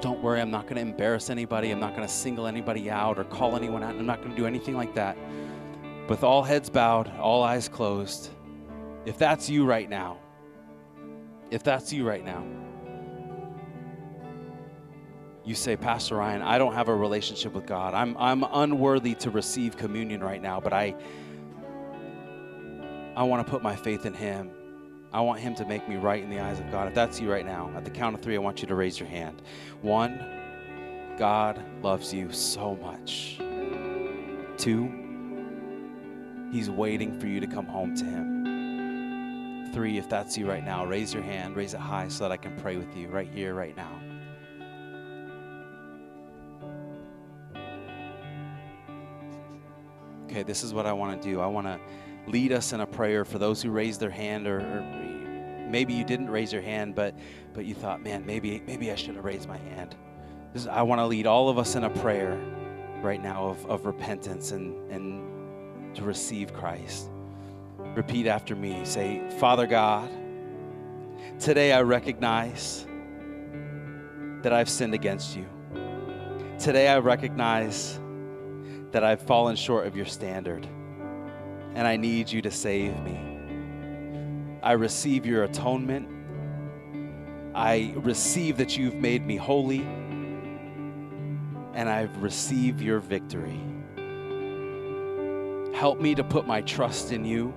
don't 0.02 0.20
worry, 0.20 0.40
I'm 0.40 0.50
not 0.50 0.64
going 0.64 0.74
to 0.74 0.82
embarrass 0.82 1.30
anybody. 1.30 1.70
I'm 1.70 1.80
not 1.80 1.94
going 1.94 2.06
to 2.06 2.12
single 2.12 2.46
anybody 2.46 2.90
out 2.90 3.18
or 3.18 3.24
call 3.24 3.56
anyone 3.56 3.84
out. 3.84 3.94
I'm 3.94 4.04
not 4.04 4.18
going 4.18 4.32
to 4.32 4.36
do 4.36 4.46
anything 4.46 4.76
like 4.76 4.94
that. 4.96 5.16
With 6.08 6.24
all 6.24 6.42
heads 6.42 6.68
bowed, 6.68 7.10
all 7.18 7.44
eyes 7.44 7.68
closed, 7.68 8.30
if 9.06 9.16
that's 9.16 9.48
you 9.48 9.64
right 9.64 9.88
now, 9.88 10.18
if 11.52 11.62
that's 11.62 11.92
you 11.92 12.06
right 12.06 12.24
now, 12.24 12.44
you 15.44 15.54
say, 15.54 15.76
Pastor 15.76 16.16
Ryan, 16.16 16.42
I 16.42 16.58
don't 16.58 16.74
have 16.74 16.88
a 16.88 16.94
relationship 16.94 17.52
with 17.52 17.66
God. 17.66 17.94
I'm, 17.94 18.16
I'm 18.16 18.44
unworthy 18.44 19.14
to 19.16 19.30
receive 19.30 19.76
communion 19.76 20.22
right 20.22 20.42
now, 20.42 20.60
but 20.60 20.72
I, 20.72 20.96
I 23.16 23.22
want 23.22 23.46
to 23.46 23.50
put 23.50 23.62
my 23.62 23.76
faith 23.76 24.04
in 24.04 24.14
Him. 24.14 24.50
I 25.12 25.20
want 25.20 25.40
Him 25.40 25.54
to 25.56 25.64
make 25.64 25.88
me 25.88 25.96
right 25.96 26.22
in 26.22 26.30
the 26.30 26.40
eyes 26.40 26.58
of 26.58 26.70
God. 26.70 26.88
If 26.88 26.94
that's 26.94 27.20
you 27.20 27.30
right 27.30 27.44
now, 27.44 27.70
at 27.76 27.84
the 27.84 27.90
count 27.90 28.14
of 28.14 28.22
three, 28.22 28.34
I 28.34 28.38
want 28.38 28.62
you 28.62 28.68
to 28.68 28.74
raise 28.74 28.98
your 28.98 29.08
hand. 29.08 29.42
One, 29.82 30.24
God 31.18 31.62
loves 31.82 32.14
you 32.14 32.32
so 32.32 32.76
much. 32.76 33.38
Two, 34.56 34.90
He's 36.50 36.70
waiting 36.70 37.18
for 37.18 37.26
you 37.26 37.40
to 37.40 37.46
come 37.46 37.66
home 37.66 37.94
to 37.96 38.04
Him. 38.04 39.72
Three, 39.72 39.98
if 39.98 40.08
that's 40.08 40.36
you 40.36 40.48
right 40.48 40.64
now, 40.64 40.84
raise 40.84 41.12
your 41.12 41.22
hand, 41.22 41.56
raise 41.56 41.74
it 41.74 41.80
high 41.80 42.08
so 42.08 42.24
that 42.24 42.32
I 42.32 42.36
can 42.36 42.56
pray 42.60 42.76
with 42.76 42.94
you 42.96 43.08
right 43.08 43.28
here, 43.28 43.54
right 43.54 43.76
now. 43.76 44.00
Okay, 50.24 50.42
this 50.42 50.62
is 50.62 50.72
what 50.72 50.86
I 50.86 50.92
want 50.94 51.20
to 51.20 51.28
do. 51.28 51.40
I 51.40 51.46
want 51.46 51.66
to 51.66 51.78
lead 52.26 52.52
us 52.52 52.72
in 52.72 52.80
a 52.80 52.86
prayer 52.86 53.24
for 53.24 53.38
those 53.38 53.60
who 53.60 53.70
raise 53.70 53.98
their 53.98 54.10
hand 54.10 54.46
or, 54.46 54.60
or 54.60 55.01
maybe 55.72 55.92
you 55.92 56.04
didn't 56.04 56.30
raise 56.30 56.52
your 56.52 56.62
hand 56.62 56.94
but 56.94 57.14
but 57.54 57.64
you 57.64 57.74
thought 57.74 58.02
man 58.02 58.24
maybe 58.24 58.62
maybe 58.66 58.92
i 58.92 58.94
should 58.94 59.16
have 59.16 59.24
raised 59.24 59.48
my 59.48 59.56
hand. 59.56 59.96
Is, 60.54 60.66
i 60.66 60.82
want 60.82 61.00
to 61.00 61.06
lead 61.06 61.26
all 61.26 61.48
of 61.48 61.58
us 61.58 61.74
in 61.74 61.84
a 61.84 61.90
prayer 61.90 62.38
right 63.02 63.22
now 63.22 63.46
of, 63.46 63.66
of 63.66 63.86
repentance 63.86 64.52
and 64.52 64.90
and 64.90 65.96
to 65.96 66.02
receive 66.04 66.52
christ. 66.52 67.10
Repeat 67.78 68.26
after 68.26 68.54
me. 68.54 68.84
Say 68.84 69.28
father 69.38 69.66
god 69.66 70.10
today 71.40 71.72
i 71.72 71.80
recognize 71.82 72.86
that 74.42 74.52
i've 74.52 74.68
sinned 74.68 74.94
against 74.94 75.36
you. 75.36 75.46
Today 76.58 76.88
i 76.88 76.98
recognize 76.98 77.98
that 78.92 79.02
i've 79.02 79.22
fallen 79.22 79.56
short 79.56 79.86
of 79.86 79.96
your 79.96 80.06
standard 80.06 80.68
and 81.74 81.86
I 81.86 81.96
need 81.96 82.30
you 82.30 82.42
to 82.42 82.50
save 82.50 82.98
me. 83.00 83.31
I 84.62 84.72
receive 84.72 85.26
your 85.26 85.44
atonement. 85.44 86.08
I 87.54 87.92
receive 87.96 88.56
that 88.58 88.76
you've 88.76 88.94
made 88.94 89.26
me 89.26 89.36
holy, 89.36 89.80
and 91.74 91.88
I've 91.88 92.16
received 92.22 92.80
your 92.80 93.00
victory. 93.00 93.60
Help 95.74 96.00
me 96.00 96.14
to 96.14 96.22
put 96.22 96.46
my 96.46 96.62
trust 96.62 97.12
in 97.12 97.24
you. 97.24 97.52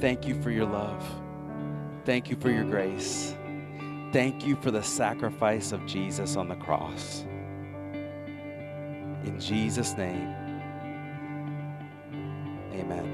Thank 0.00 0.26
you 0.26 0.40
for 0.40 0.50
your 0.50 0.66
love. 0.66 1.04
Thank 2.04 2.30
you 2.30 2.36
for 2.36 2.50
your 2.50 2.64
grace. 2.64 3.34
Thank 4.12 4.46
you 4.46 4.56
for 4.56 4.70
the 4.70 4.82
sacrifice 4.82 5.72
of 5.72 5.84
Jesus 5.84 6.36
on 6.36 6.48
the 6.48 6.56
cross. 6.56 7.24
In 9.24 9.38
Jesus' 9.38 9.96
name, 9.96 10.49
amen. 12.92 13.06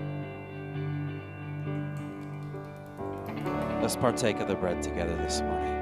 Let's 3.81 3.97
partake 3.97 4.41
of 4.41 4.49
the 4.49 4.55
bread 4.55 4.83
together 4.83 5.15
this 5.17 5.41
morning. 5.43 5.75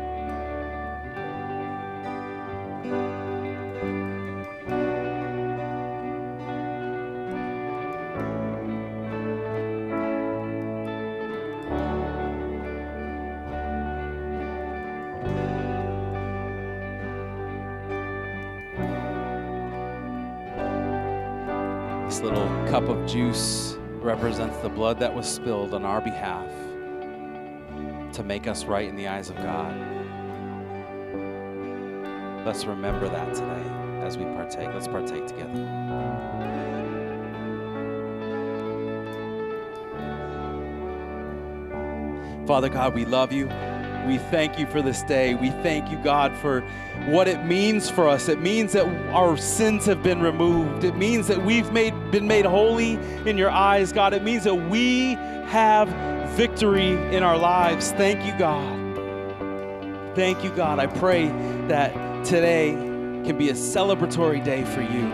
This 22.07 22.21
little 22.21 22.47
cup 22.69 22.89
of 22.89 23.07
juice 23.07 23.64
represents 24.15 24.57
the 24.59 24.69
blood 24.69 25.01
that 25.01 25.13
was 25.13 25.29
spilled 25.29 25.75
on 25.75 25.85
our 25.85 26.01
behalf 26.01 26.49
to 28.13 28.23
make 28.23 28.47
us 28.47 28.65
right 28.65 28.89
in 28.89 28.95
the 28.95 29.09
eyes 29.09 29.29
of 29.29 29.35
God. 29.39 29.75
Let's 32.47 32.65
remember 32.65 33.09
that 33.09 33.35
today 33.35 33.65
as 34.03 34.17
we 34.17 34.23
partake. 34.27 34.69
Let's 34.73 34.87
partake 34.87 35.27
together. 35.27 35.67
Father 42.47 42.69
God, 42.69 42.95
we 42.95 43.05
love 43.07 43.33
you. 43.33 43.49
We 44.07 44.19
thank 44.19 44.59
you 44.59 44.67
for 44.67 44.83
this 44.83 45.03
day. 45.03 45.35
We 45.35 45.51
thank 45.51 45.91
you, 45.91 45.97
God, 45.99 46.37
for 46.37 46.61
what 47.07 47.27
it 47.27 47.45
means 47.45 47.89
for 47.89 48.09
us. 48.09 48.29
It 48.29 48.41
means 48.41 48.73
that 48.73 48.87
our 49.13 49.37
sins 49.37 49.87
have 49.87 50.03
been 50.03 50.21
removed. 50.21 50.85
It 50.85 50.97
means 50.97 51.27
that 51.29 51.43
we've 51.43 51.71
made, 51.73 51.93
been 52.11 52.27
made 52.27 52.45
holy 52.45 52.95
in 53.27 53.39
your 53.39 53.51
eyes, 53.51 53.93
God. 53.93 54.13
It 54.13 54.23
means 54.23 54.45
that 54.45 54.55
we 54.55 55.15
have 55.47 55.89
victory 56.33 56.93
in 57.15 57.23
our 57.23 57.39
lives. 57.39 57.93
Thank 57.93 58.25
you, 58.27 58.37
God. 58.39 58.81
Thank 60.15 60.45
you, 60.45 60.51
God. 60.51 60.79
I 60.79 60.87
pray 60.87 61.29
that 61.69 62.25
today 62.25 62.73
can 63.25 63.39
be 63.39 63.49
a 63.51 63.55
celebratory 63.55 64.45
day 64.45 64.65
for 64.65 64.83
you, 64.83 65.07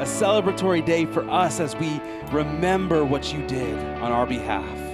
a 0.00 0.06
celebratory 0.06 0.84
day 0.84 1.06
for 1.06 1.28
us 1.30 1.60
as 1.60 1.76
we 1.76 2.00
remember 2.32 3.04
what 3.04 3.32
you 3.32 3.46
did 3.46 3.78
on 3.98 4.10
our 4.10 4.26
behalf. 4.26 4.85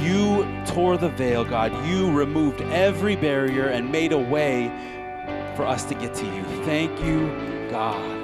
You 0.00 0.46
tore 0.66 0.96
the 0.96 1.08
veil, 1.08 1.44
God. 1.44 1.72
You 1.86 2.10
removed 2.10 2.60
every 2.62 3.16
barrier 3.16 3.66
and 3.66 3.90
made 3.90 4.12
a 4.12 4.18
way 4.18 4.68
for 5.56 5.66
us 5.66 5.84
to 5.84 5.94
get 5.94 6.14
to 6.14 6.24
you. 6.24 6.44
Thank 6.64 7.00
you, 7.02 7.28
God. 7.68 8.16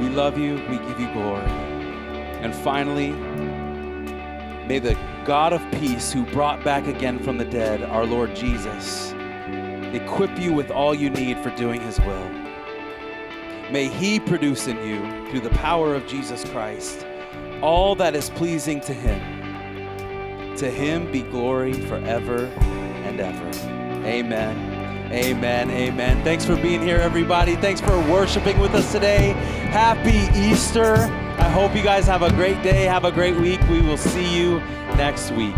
We 0.00 0.08
love 0.10 0.38
you. 0.38 0.54
We 0.68 0.78
give 0.78 1.00
you 1.00 1.10
glory. 1.12 1.46
And 2.42 2.54
finally, 2.54 3.12
may 4.66 4.78
the 4.78 4.98
God 5.24 5.54
of 5.54 5.62
peace, 5.80 6.12
who 6.12 6.26
brought 6.26 6.62
back 6.62 6.86
again 6.86 7.18
from 7.18 7.38
the 7.38 7.46
dead 7.46 7.82
our 7.82 8.04
Lord 8.04 8.36
Jesus, 8.36 9.14
equip 9.94 10.38
you 10.38 10.52
with 10.52 10.70
all 10.70 10.94
you 10.94 11.08
need 11.08 11.38
for 11.38 11.48
doing 11.56 11.80
his 11.80 11.98
will. 12.00 12.28
May 13.70 13.88
he 13.88 14.20
produce 14.20 14.66
in 14.66 14.76
you, 14.86 15.30
through 15.30 15.40
the 15.40 15.56
power 15.56 15.94
of 15.94 16.06
Jesus 16.06 16.44
Christ, 16.44 17.06
all 17.62 17.94
that 17.94 18.14
is 18.14 18.28
pleasing 18.30 18.80
to 18.82 18.92
him. 18.92 19.33
To 20.58 20.70
him 20.70 21.10
be 21.10 21.22
glory 21.22 21.72
forever 21.72 22.46
and 22.46 23.18
ever. 23.18 24.06
Amen. 24.06 25.12
Amen. 25.12 25.70
Amen. 25.70 26.22
Thanks 26.22 26.44
for 26.44 26.54
being 26.56 26.80
here, 26.80 26.98
everybody. 26.98 27.56
Thanks 27.56 27.80
for 27.80 27.98
worshiping 28.10 28.58
with 28.60 28.72
us 28.74 28.90
today. 28.92 29.32
Happy 29.70 30.28
Easter. 30.38 30.94
I 30.94 31.48
hope 31.50 31.74
you 31.74 31.82
guys 31.82 32.06
have 32.06 32.22
a 32.22 32.30
great 32.30 32.62
day. 32.62 32.84
Have 32.84 33.04
a 33.04 33.12
great 33.12 33.36
week. 33.36 33.60
We 33.68 33.80
will 33.80 33.96
see 33.96 34.36
you 34.36 34.60
next 34.96 35.32
week. 35.32 35.54